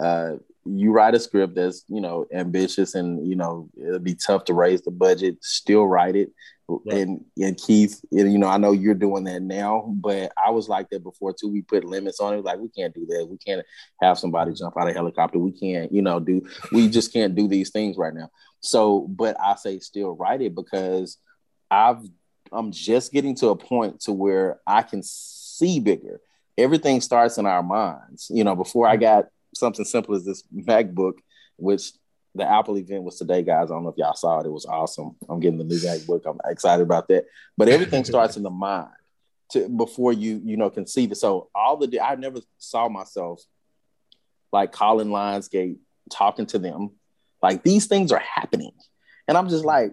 [0.00, 0.32] Uh,
[0.64, 4.54] you write a script that's you know ambitious, and you know it'll be tough to
[4.54, 5.36] raise the budget.
[5.40, 6.32] Still write it,
[6.68, 6.98] Right.
[6.98, 10.88] and and Keith, you know I know you're doing that now, but I was like
[10.90, 11.48] that before too.
[11.48, 13.28] We put limits on it, like we can't do that.
[13.28, 13.64] We can't
[14.02, 15.38] have somebody jump out of a helicopter.
[15.38, 16.44] We can't, you know, do.
[16.72, 18.30] We just can't do these things right now.
[18.60, 21.18] So, but I say still write it because
[21.70, 22.02] I've
[22.52, 26.20] I'm just getting to a point to where I can see bigger.
[26.58, 28.28] Everything starts in our minds.
[28.28, 29.02] You know, before I mm-hmm.
[29.02, 31.14] got something simple as this MacBook,
[31.58, 31.92] which
[32.36, 33.70] the Apple event was today, guys.
[33.70, 34.46] I don't know if y'all saw it.
[34.46, 35.16] It was awesome.
[35.28, 36.22] I'm getting the new MacBook.
[36.26, 37.26] I'm excited about that.
[37.56, 38.90] But everything starts in the mind.
[39.50, 41.16] to before you you know conceive it.
[41.16, 43.42] So all the I never saw myself
[44.52, 45.78] like calling Lionsgate,
[46.10, 46.92] talking to them,
[47.42, 48.72] like these things are happening,
[49.28, 49.92] and I'm just like,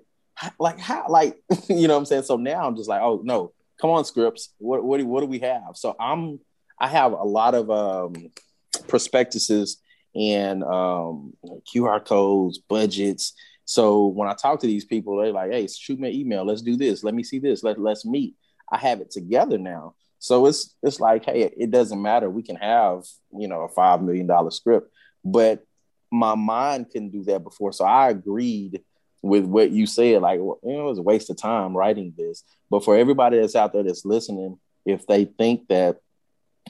[0.60, 2.24] like how, like you know what I'm saying.
[2.24, 4.50] So now I'm just like, oh no, come on, scripts.
[4.58, 5.76] What what do, what do we have?
[5.76, 6.40] So I'm
[6.80, 8.32] I have a lot of um,
[8.88, 9.78] prospectuses
[10.16, 11.34] and um,
[11.74, 13.34] QR codes, budgets.
[13.66, 16.46] So when I talk to these people, they're like, "Hey, shoot me an email.
[16.46, 17.04] Let's do this.
[17.04, 17.64] Let me see this.
[17.64, 18.36] Let let's meet."
[18.72, 19.96] I have it together now.
[20.20, 22.30] So it's it's like, hey, it doesn't matter.
[22.30, 23.04] We can have
[23.38, 24.92] you know a five million dollar script,
[25.24, 25.66] but
[26.12, 27.74] my mind couldn't do that before.
[27.74, 28.82] So I agreed
[29.22, 30.22] with what you said.
[30.22, 32.44] Like, you know, it was a waste of time writing this.
[32.70, 35.98] But for everybody that's out there that's listening, if they think that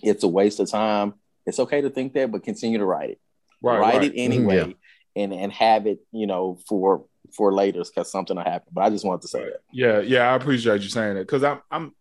[0.01, 1.15] it's a waste of time,
[1.45, 3.21] it's okay to think that, but continue to write it.
[3.63, 4.13] Right, write right.
[4.13, 4.75] it anyway, mm,
[5.15, 5.23] yeah.
[5.23, 7.05] and and have it, you know, for
[7.35, 8.69] for later because something will happen.
[8.71, 9.51] But I just wanted to say right.
[9.53, 9.61] that.
[9.71, 11.93] Yeah, yeah, I appreciate you saying that because I'm I'm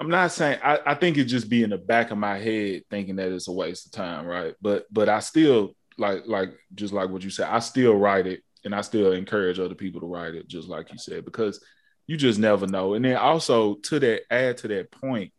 [0.00, 2.82] I'm not saying I, I think it just be in the back of my head
[2.90, 4.54] thinking that it's a waste of time, right?
[4.60, 8.42] But but I still like like just like what you said, I still write it
[8.64, 11.62] and I still encourage other people to write it, just like you said, because
[12.06, 12.94] you just never know.
[12.94, 15.32] And then also to that add to that point,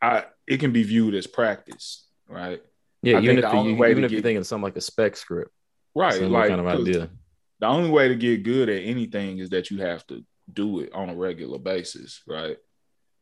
[0.00, 2.62] I it can be viewed as practice, right?
[3.02, 5.52] Yeah, I even if, you, even if get, you're thinking something like a spec script,
[5.94, 6.20] right?
[6.22, 7.10] Like kind of idea.
[7.60, 10.92] The only way to get good at anything is that you have to do it
[10.92, 12.56] on a regular basis, right?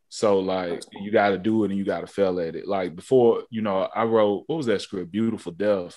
[0.09, 2.67] So like you got to do it and you got to fail at it.
[2.67, 5.97] Like before, you know, I wrote what was that script, Beautiful Death,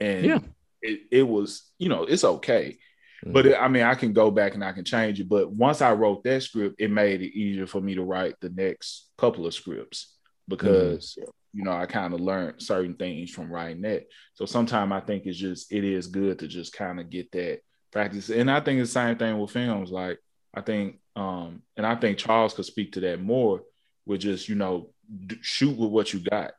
[0.00, 0.38] and yeah,
[0.80, 2.78] it, it was you know it's okay,
[3.24, 3.32] mm-hmm.
[3.32, 5.28] but it, I mean I can go back and I can change it.
[5.28, 8.50] But once I wrote that script, it made it easier for me to write the
[8.50, 10.14] next couple of scripts
[10.46, 11.30] because mm-hmm.
[11.58, 14.06] You know I kind of learned certain things from writing that.
[14.34, 17.60] So sometimes I think it's just it is good to just kind of get that
[17.90, 19.90] practice, and I think the same thing with films.
[19.90, 20.18] Like
[20.54, 23.62] I think um, and I think Charles could speak to that more
[24.06, 24.90] with just, you know,
[25.26, 26.52] d- shoot with what you got.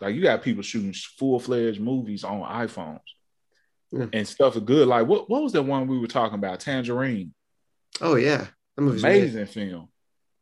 [0.00, 3.00] Like you got people shooting full fledged movies on iPhones
[3.92, 4.06] yeah.
[4.14, 4.88] and stuff is good.
[4.88, 6.60] Like what, what was that one we were talking about?
[6.60, 7.34] Tangerine.
[8.00, 8.46] Oh yeah.
[8.78, 9.88] Amazing film.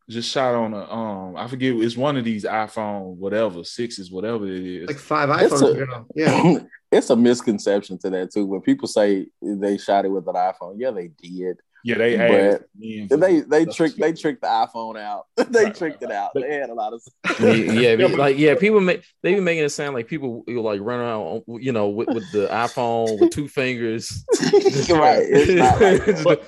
[0.07, 4.45] Just shot on a um, I forget it's one of these iPhone whatever sixes, whatever
[4.47, 4.87] it is.
[4.87, 5.91] Like five iPhones.
[5.91, 6.59] A, yeah.
[6.91, 8.45] it's a misconception to that too.
[8.45, 11.57] When people say they shot it with an iPhone, yeah, they did.
[11.85, 12.65] Yeah, they had
[13.11, 15.27] they they tricked they tricked the iPhone out.
[15.37, 16.31] they right, tricked right, it out.
[16.33, 17.03] They had a lot of
[17.39, 20.99] yeah, like yeah, people make they be making it sound like people you like run
[20.99, 24.25] around you know with, with the iPhone with two fingers.
[24.89, 26.41] right, it's not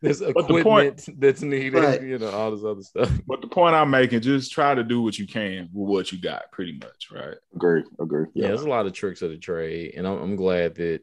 [0.00, 2.02] there's equipment the point, that's needed, right.
[2.02, 3.10] you know, all this other stuff.
[3.26, 6.20] But the point I'm making, just try to do what you can with what you
[6.20, 7.36] got, pretty much, right?
[7.54, 8.26] Agree, agree.
[8.34, 11.02] Yeah, yeah there's a lot of tricks of the trade, and I'm, I'm glad that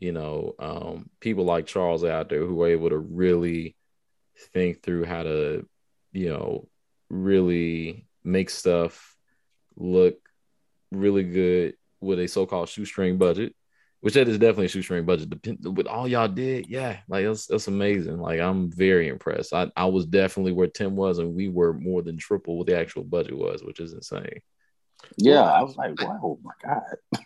[0.00, 3.76] you know, um, people like Charles out there who are able to really
[4.54, 5.68] think through how to,
[6.12, 6.68] you know,
[7.10, 9.14] really make stuff
[9.76, 10.16] look
[10.90, 13.54] really good with a so-called shoestring budget,
[14.00, 15.34] which that is definitely a shoestring budget.
[15.62, 18.18] With all y'all did, yeah, like that's that's amazing.
[18.18, 19.52] Like I'm very impressed.
[19.52, 22.78] I, I was definitely where Tim was, and we were more than triple what the
[22.78, 24.40] actual budget was, which is insane.
[25.16, 27.22] Yeah, I was like, wow, oh my god.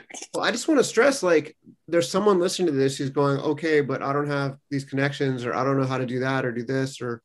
[0.34, 1.56] well, I just want to stress like
[1.86, 5.54] there's someone listening to this who's going, okay, but I don't have these connections, or
[5.54, 7.22] I don't know how to do that or do this, or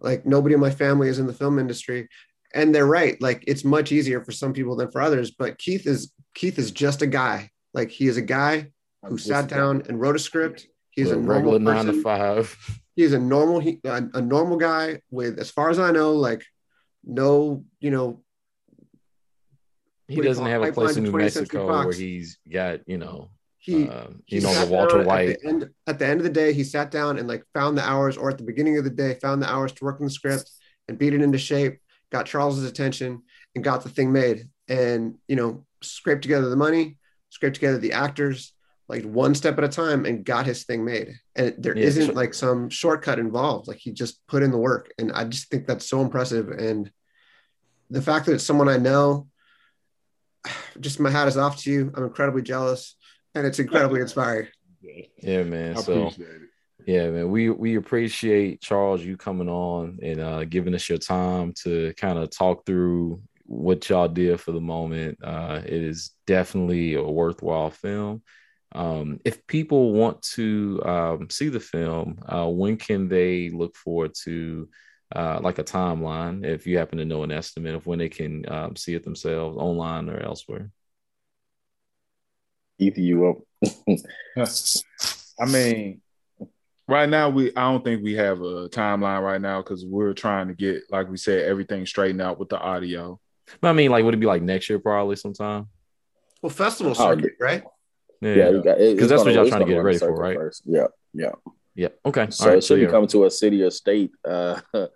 [0.00, 2.08] like nobody in my family is in the film industry.
[2.54, 3.20] And they're right.
[3.20, 5.30] Like it's much easier for some people than for others.
[5.30, 7.50] But Keith is Keith is just a guy.
[7.78, 8.72] Like he is a guy
[9.06, 10.66] who sat down and wrote a script.
[10.90, 12.56] He's a, regular nine to five.
[12.96, 16.44] He's a normal he, a, a normal guy with, as far as I know, like
[17.04, 18.24] no, you know,
[20.08, 24.08] he doesn't have a place in New Mexico where he's got you know he uh,
[24.26, 25.28] you know the Walter White.
[25.28, 27.78] At the, end, at the end of the day, he sat down and like found
[27.78, 30.06] the hours, or at the beginning of the day, found the hours to work on
[30.06, 30.50] the script
[30.88, 31.78] and beat it into shape.
[32.10, 33.22] Got Charles's attention
[33.54, 36.98] and got the thing made, and you know scraped together the money,
[37.30, 38.54] scraped together the actors,
[38.88, 41.14] like one step at a time, and got his thing made.
[41.36, 43.68] And there yeah, not like some shortcut involved.
[43.68, 46.48] Like he just put in the work, and I just think that's so impressive.
[46.48, 46.90] And
[47.90, 49.28] the fact that it's someone I know
[50.80, 51.92] just my hat is off to you.
[51.94, 52.96] I'm incredibly jealous,
[53.34, 54.48] and it's incredibly inspiring.
[55.18, 55.76] Yeah, man.
[55.76, 56.10] So,
[56.86, 61.52] yeah, man, we we appreciate Charles you coming on and uh, giving us your time
[61.64, 65.18] to kind of talk through what y'all did for the moment.
[65.22, 68.22] Uh, it is definitely a worthwhile film.
[68.72, 74.12] Um, if people want to um, see the film, uh, when can they look forward
[74.24, 74.68] to?
[75.16, 78.44] uh, like a timeline if you happen to know an estimate of when they can
[78.52, 80.70] um, see it themselves online or elsewhere.
[82.78, 83.38] Either you up.
[85.40, 86.02] I mean,
[86.88, 90.48] Right now, we I don't think we have a timeline right now because we're trying
[90.48, 93.20] to get, like we said, everything straightened out with the audio.
[93.60, 95.68] But I mean, like, would it be like next year, probably sometime?
[96.42, 97.64] Well, festival Oh, circuit, right?
[98.20, 100.36] Yeah, we got- it- because that's what gonna- y'all trying to get ready for, right?
[100.36, 100.62] First.
[100.66, 101.32] Yeah, yeah.
[101.74, 101.88] Yeah.
[102.04, 102.26] Okay.
[102.30, 102.58] So All right.
[102.58, 102.86] it should yeah.
[102.86, 104.60] be coming to a city or state uh,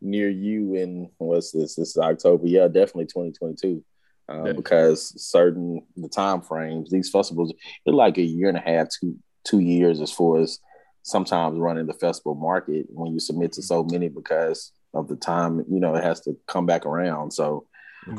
[0.00, 1.74] near you in what's this?
[1.74, 2.46] This is October.
[2.46, 3.84] Yeah, definitely 2022.
[4.30, 4.52] Uh, Yeah.
[4.52, 7.52] Because certain the time frames, these festivals,
[7.84, 10.58] they're like a year and a half, two two years as far as
[11.02, 15.64] sometimes running the festival market when you submit to so many because of the time,
[15.70, 17.32] you know, it has to come back around.
[17.32, 17.66] So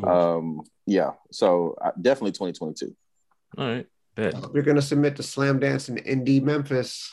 [0.04, 2.96] um yeah, so uh, definitely 2022.
[3.58, 3.88] All right.
[4.16, 4.34] Bet.
[4.54, 7.12] You're gonna submit to Slamdance in Indie Memphis.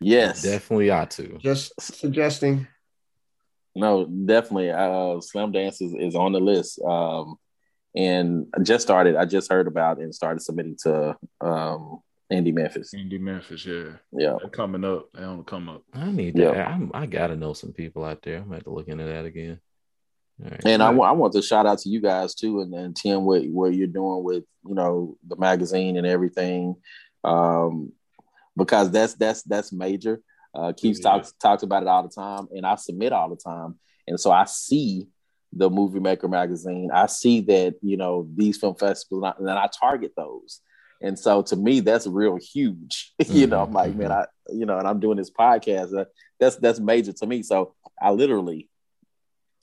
[0.00, 0.42] Yes.
[0.42, 1.38] Definitely ought to.
[1.38, 2.66] Just suggesting.
[3.74, 4.70] No, definitely.
[4.70, 6.80] Uh, Slamdance is, is on the list.
[6.82, 7.36] Um,
[7.96, 9.16] and I just started.
[9.16, 12.00] I just heard about and started submitting to um,
[12.32, 12.92] Indie Memphis.
[12.94, 15.08] Indie Memphis, yeah, Yeah, they're coming up.
[15.14, 15.82] They don't come up.
[15.94, 16.42] I need to.
[16.42, 16.68] Yeah.
[16.68, 18.36] I'm, I gotta know some people out there.
[18.36, 19.60] I'm gonna have to look into that again.
[20.40, 20.60] Right.
[20.66, 23.24] and I want I want to shout out to you guys too, and then Tim,
[23.24, 26.76] what what you're doing with you know the magazine and everything,
[27.24, 27.92] um,
[28.56, 30.20] because that's that's that's major.
[30.54, 31.10] Uh, Keith Yeah.
[31.10, 34.30] talks talks about it all the time, and I submit all the time, and so
[34.30, 35.08] I see
[35.52, 36.90] the MovieMaker magazine.
[36.92, 40.60] I see that you know these film festivals, and I, I target those.
[41.00, 43.12] And so to me, that's real huge.
[43.28, 45.96] you know, I'm like, man, I you know, and I'm doing this podcast.
[45.96, 46.04] Uh,
[46.40, 47.42] that's that's major to me.
[47.42, 48.68] So I literally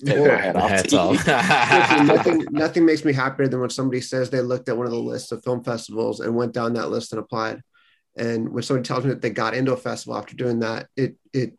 [0.03, 1.27] take my hat off Hats off.
[2.07, 4.99] Nothing, nothing makes me happier than when somebody says they looked at one of the
[4.99, 7.61] lists of film festivals and went down that list and applied.
[8.17, 11.15] And when somebody tells me that they got into a festival after doing that, it
[11.33, 11.57] it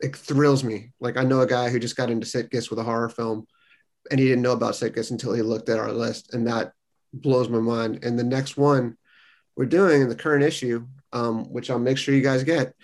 [0.00, 0.92] it thrills me.
[1.00, 3.46] Like I know a guy who just got into Sitges with a horror film,
[4.10, 6.72] and he didn't know about Sitges until he looked at our list, and that
[7.12, 8.04] blows my mind.
[8.04, 8.96] And the next one
[9.56, 12.74] we're doing in the current issue, um, which I'll make sure you guys get,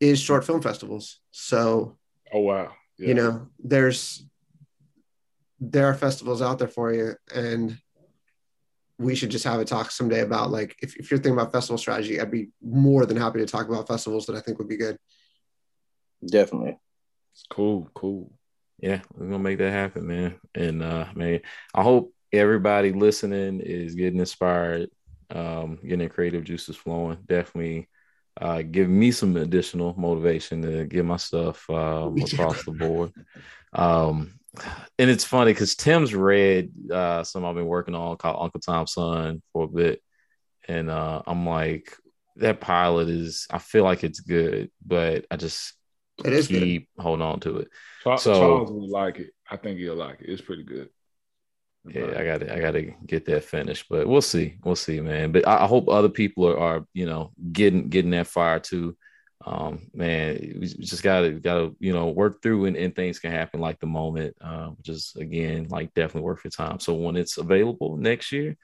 [0.00, 1.18] is short film festivals.
[1.30, 1.98] So
[2.32, 3.08] Oh wow, yeah.
[3.08, 4.24] you know there's
[5.60, 7.78] there are festivals out there for you and
[8.98, 11.78] we should just have a talk someday about like if, if you're thinking about festival
[11.78, 14.76] strategy i'd be more than happy to talk about festivals that i think would be
[14.76, 14.98] good
[16.26, 16.78] Definitely.
[17.32, 18.32] It's cool, cool.
[18.78, 20.38] yeah, we're gonna make that happen, man.
[20.54, 21.40] And uh man,
[21.74, 24.90] I hope everybody listening is getting inspired,
[25.30, 27.18] um, getting creative juices flowing.
[27.26, 27.88] Definitely
[28.40, 33.12] uh give me some additional motivation to get my stuff um across the board.
[33.72, 34.38] Um
[34.98, 38.92] and it's funny because Tim's read uh some I've been working on called Uncle Tom's
[38.92, 40.02] Son for a bit.
[40.68, 41.96] And uh I'm like,
[42.36, 45.74] that pilot is I feel like it's good, but I just
[46.24, 46.62] It is good.
[46.62, 47.68] keep holding on to it.
[48.02, 49.30] Char- So- Charles will like it.
[49.50, 50.30] I think he'll like it.
[50.30, 50.88] It's pretty good.
[51.86, 55.00] Yeah, I got to I got to get that finished, but we'll see, we'll see,
[55.00, 55.32] man.
[55.32, 58.96] But I, I hope other people are, are, you know, getting getting that fire too.
[59.44, 63.60] Um, man, we just gotta gotta you know work through and, and things can happen
[63.60, 66.80] like the moment, uh, which is again like definitely worth your time.
[66.80, 68.56] So when it's available next year,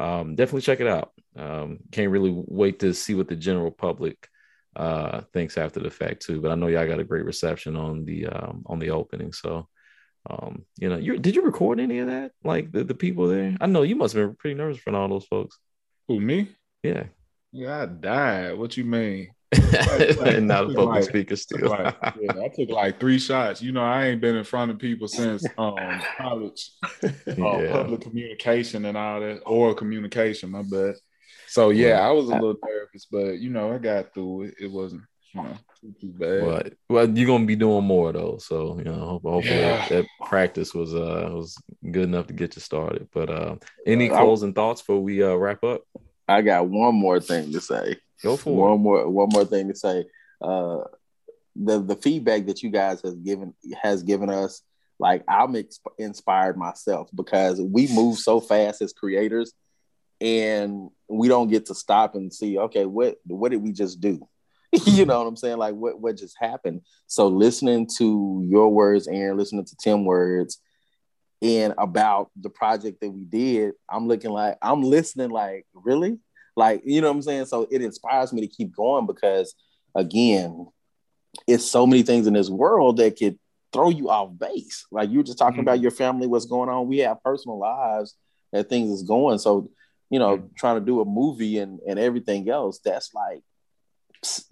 [0.00, 1.12] um, definitely check it out.
[1.36, 4.28] Um, can't really wait to see what the general public
[4.76, 6.40] uh thinks after the fact too.
[6.40, 9.68] But I know y'all got a great reception on the um on the opening, so
[10.28, 12.32] um, you know, you did you record any of that?
[12.42, 13.56] Like the, the people there?
[13.60, 15.58] I know you must have been pretty nervous for all those folks.
[16.08, 16.48] Who me?
[16.82, 17.04] Yeah.
[17.52, 18.58] Yeah, I died.
[18.58, 19.30] What you mean?
[19.52, 21.04] and not a public Right.
[21.04, 21.68] speaker still.
[21.68, 23.62] Like, yeah, I took like three shots.
[23.62, 26.72] You know, I ain't been in front of people since um college,
[27.04, 27.72] uh, Yeah.
[27.72, 30.50] public communication and all that, oral communication.
[30.50, 30.94] My bad.
[31.48, 34.54] So yeah, I was a little nervous, but you know, I got through it.
[34.60, 35.02] It wasn't,
[35.34, 36.40] you know, too, too bad.
[36.44, 39.78] But well, you're gonna be doing more though, so you know, hopefully Yeah.
[39.80, 41.56] that, that practice was uh was
[41.90, 43.08] good enough to get you started.
[43.12, 43.56] But uh,
[43.86, 45.82] any I- closing thoughts before we uh wrap up?
[46.26, 47.96] I got one more thing to say.
[48.22, 48.70] Go for it.
[48.70, 50.06] one more one more thing to say.
[50.40, 50.84] Uh,
[51.56, 54.62] the the feedback that you guys has given has given us,
[54.98, 59.52] like I'm ex- inspired myself because we move so fast as creators,
[60.20, 64.26] and we don't get to stop and see, okay, what what did we just do?
[64.86, 65.58] you know what I'm saying?
[65.58, 66.82] Like what what just happened?
[67.06, 70.60] So listening to your words, Aaron, listening to Tim words,
[71.42, 76.18] and about the project that we did, I'm looking like I'm listening like really
[76.56, 79.56] like you know what i'm saying so it inspires me to keep going because
[79.96, 80.66] again
[81.48, 83.36] it's so many things in this world that could
[83.72, 85.62] throw you off base like you were just talking Mhm.
[85.62, 88.14] about your family what's going on we have personal lives
[88.52, 89.68] that things is going so
[90.10, 90.54] you know Mhm.
[90.56, 93.42] trying to do a movie and and everything else that's like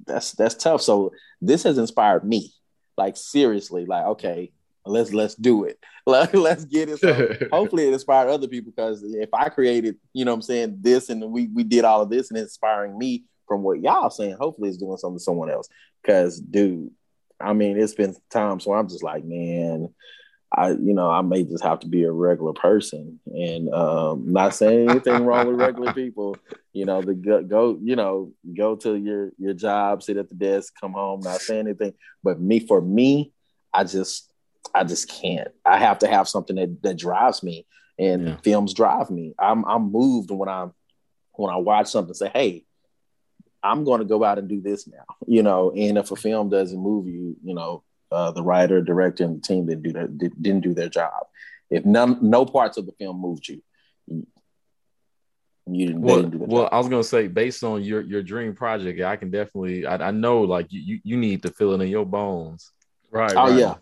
[0.07, 0.83] that's that's tough.
[0.83, 2.53] So this has inspired me
[2.97, 4.53] like seriously like okay
[4.87, 5.79] let's let's do it.
[6.05, 6.99] Like let's get it.
[6.99, 10.79] So hopefully it inspired other people because if I created, you know what I'm saying,
[10.81, 14.37] this and we we did all of this and inspiring me from what y'all saying,
[14.41, 15.69] hopefully it's doing something to someone else.
[16.05, 16.91] Cause dude,
[17.41, 19.95] I mean, it's been times where I'm just like, man,
[20.55, 24.55] I, you know, I may just have to be a regular person, and um, not
[24.55, 26.37] saying anything wrong with regular people.
[26.73, 30.35] You know, the go, go, you know, go to your your job, sit at the
[30.35, 31.95] desk, come home, not saying anything.
[32.23, 33.33] But me, for me,
[33.73, 34.31] I just,
[34.75, 35.49] I just can't.
[35.65, 37.67] I have to have something that that drives me,
[37.99, 38.37] and yeah.
[38.43, 39.35] films drive me.
[39.39, 40.75] I'm I'm moved when I'm
[41.33, 42.15] when I watch something.
[42.15, 42.65] Say, hey,
[43.63, 45.05] I'm going to go out and do this now.
[45.27, 49.25] You know, and if a film doesn't move you, you know, uh, the writer, director,
[49.25, 51.27] and the team didn't do their, didn't do their job.
[51.71, 53.63] If none, no parts of the film moved you,
[55.67, 59.01] you didn't, well, didn't well I was gonna say, based on your your dream project,
[59.01, 62.05] I can definitely, I, I know, like you you need to feel it in your
[62.05, 62.71] bones.
[63.11, 63.33] Right.
[63.37, 63.59] Oh right.
[63.59, 63.75] yeah.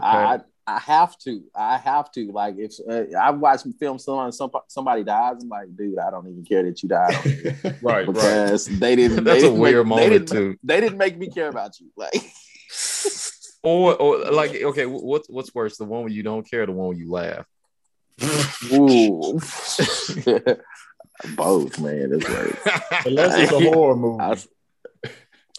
[0.00, 1.42] I, I have to.
[1.54, 2.30] I have to.
[2.30, 6.28] Like if uh, I've watched films, someone some, somebody dies, I'm like, dude, I don't
[6.28, 7.78] even care that you died.
[7.82, 8.06] right.
[8.06, 8.80] Because right.
[8.80, 9.24] they didn't.
[9.24, 10.56] That's they a didn't weird make, moment they too.
[10.62, 11.90] They didn't make me care about you.
[11.96, 12.14] Like.
[13.64, 16.88] Or, or like, okay, what's what's worse, the one where you don't care, the one
[16.88, 17.46] where you laugh?
[18.72, 19.40] Ooh,
[21.34, 22.10] both, man.
[22.10, 22.54] That's right.
[23.06, 24.22] Unless it's a horror movie.
[24.22, 24.36] I,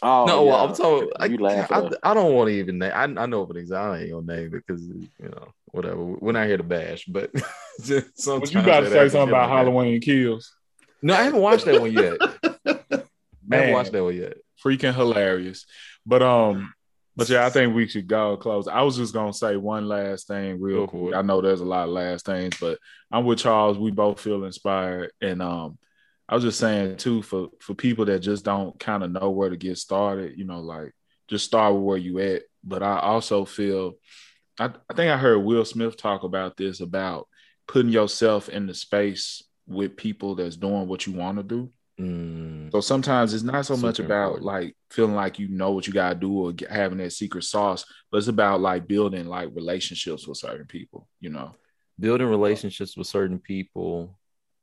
[0.03, 0.51] oh no, yeah.
[0.51, 1.09] well, I'm talking.
[1.31, 2.91] You I, I, I, don't want to even name.
[2.93, 3.93] I, I know of an example.
[3.93, 6.03] I ain't gonna name it because you know whatever.
[6.03, 7.31] We're not here to bash, but
[7.79, 10.03] sometimes well, you got to say something about Halloween that.
[10.03, 10.55] Kills.
[11.01, 12.19] No, I haven't watched that one yet.
[12.21, 14.37] Man, I haven't watched that one yet.
[14.63, 15.65] Freaking hilarious.
[16.05, 16.74] But um,
[17.15, 18.67] but yeah, I think we should go close.
[18.67, 21.15] I was just gonna say one last thing real quick.
[21.15, 22.77] I know there's a lot of last things, but
[23.11, 23.77] I'm with Charles.
[23.77, 25.11] We both feel inspired.
[25.21, 25.77] And um
[26.27, 29.49] I was just saying too, for for people that just don't kind of know where
[29.49, 30.91] to get started, you know, like
[31.27, 32.43] just start with where you at.
[32.63, 33.93] But I also feel
[34.59, 37.27] I, I think I heard Will Smith talk about this about
[37.67, 41.71] putting yourself in the space with people that's doing what you want to do.
[41.99, 42.71] Mm.
[42.71, 44.45] So sometimes it's not so Super much about important.
[44.45, 47.85] like feeling like you know what you gotta do or get, having that secret sauce,
[48.11, 51.07] but it's about like building like relationships with certain people.
[51.21, 51.55] You know,
[51.99, 54.17] building relationships with certain people.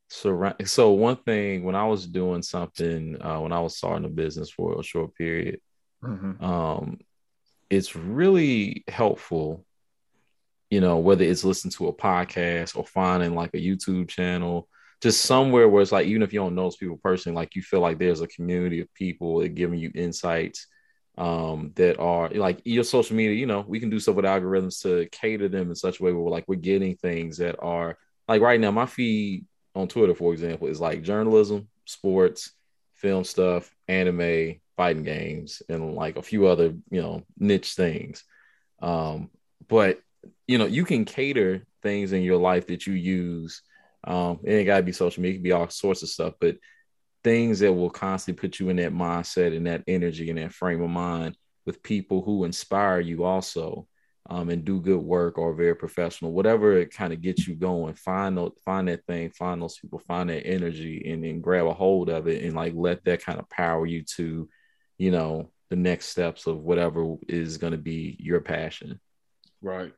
[0.09, 0.69] Surround.
[0.69, 4.51] So one thing when I was doing something uh, when I was starting a business
[4.51, 5.61] for a short period,
[6.05, 6.45] mm-hmm.
[6.45, 6.99] um,
[7.71, 9.65] it's really helpful.
[10.69, 14.69] You know, whether it's listening to a podcast or finding like a YouTube channel
[15.03, 17.62] just somewhere where it's like even if you don't know those people personally, like you
[17.62, 20.69] feel like there's a community of people giving you insights
[21.19, 23.35] um, that are like your social media.
[23.35, 26.12] You know, we can do stuff with algorithms to cater them in such a way
[26.12, 27.99] where we're like we're getting things that are
[28.29, 28.70] like right now.
[28.70, 32.53] My feed on Twitter, for example, is like journalism, sports,
[32.95, 38.23] film stuff, anime, fighting games, and like a few other you know niche things.
[38.81, 39.31] Um,
[39.66, 40.01] but
[40.47, 43.62] you know, you can cater things in your life that you use
[44.05, 46.57] um, it ain't gotta be social media, it can be all sorts of stuff, but
[47.24, 50.83] things that will constantly put you in that mindset and that energy and that frame
[50.83, 53.87] of mind with people who inspire you also
[54.29, 57.95] um, and do good work or very professional, whatever it kind of gets you going.
[57.95, 61.74] Find those, find that thing, find those people, find that energy, and then grab a
[61.74, 64.49] hold of it and like let that kind of power you to,
[64.99, 69.01] you know, the next steps of whatever is going to be your passion.
[69.61, 69.93] Right.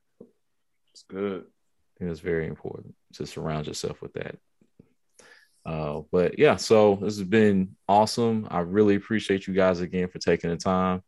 [0.93, 1.43] It's good.
[1.43, 4.37] I think it's very important to surround yourself with that.
[5.67, 8.47] Uh, but yeah, so this has been awesome.
[8.51, 11.03] I really appreciate you guys again for taking the time.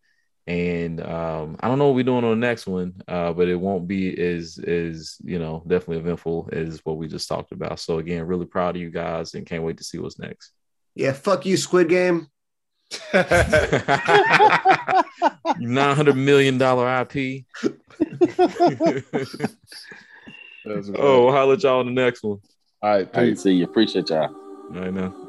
[0.46, 3.56] And um, I don't know what we're doing on the next one, uh, but it
[3.56, 7.80] won't be as as you know definitely eventful as what we just talked about.
[7.80, 10.52] So again, really proud of you guys and can't wait to see what's next.
[10.94, 12.28] Yeah, fuck you, Squid Game.
[15.58, 17.44] Nine hundred million dollar IP.
[20.68, 22.38] oh, we'll holler at y'all on the next one.
[22.82, 23.12] All right.
[23.12, 23.42] Peace.
[23.42, 23.64] See you.
[23.64, 24.34] Appreciate y'all.
[24.74, 25.25] I know.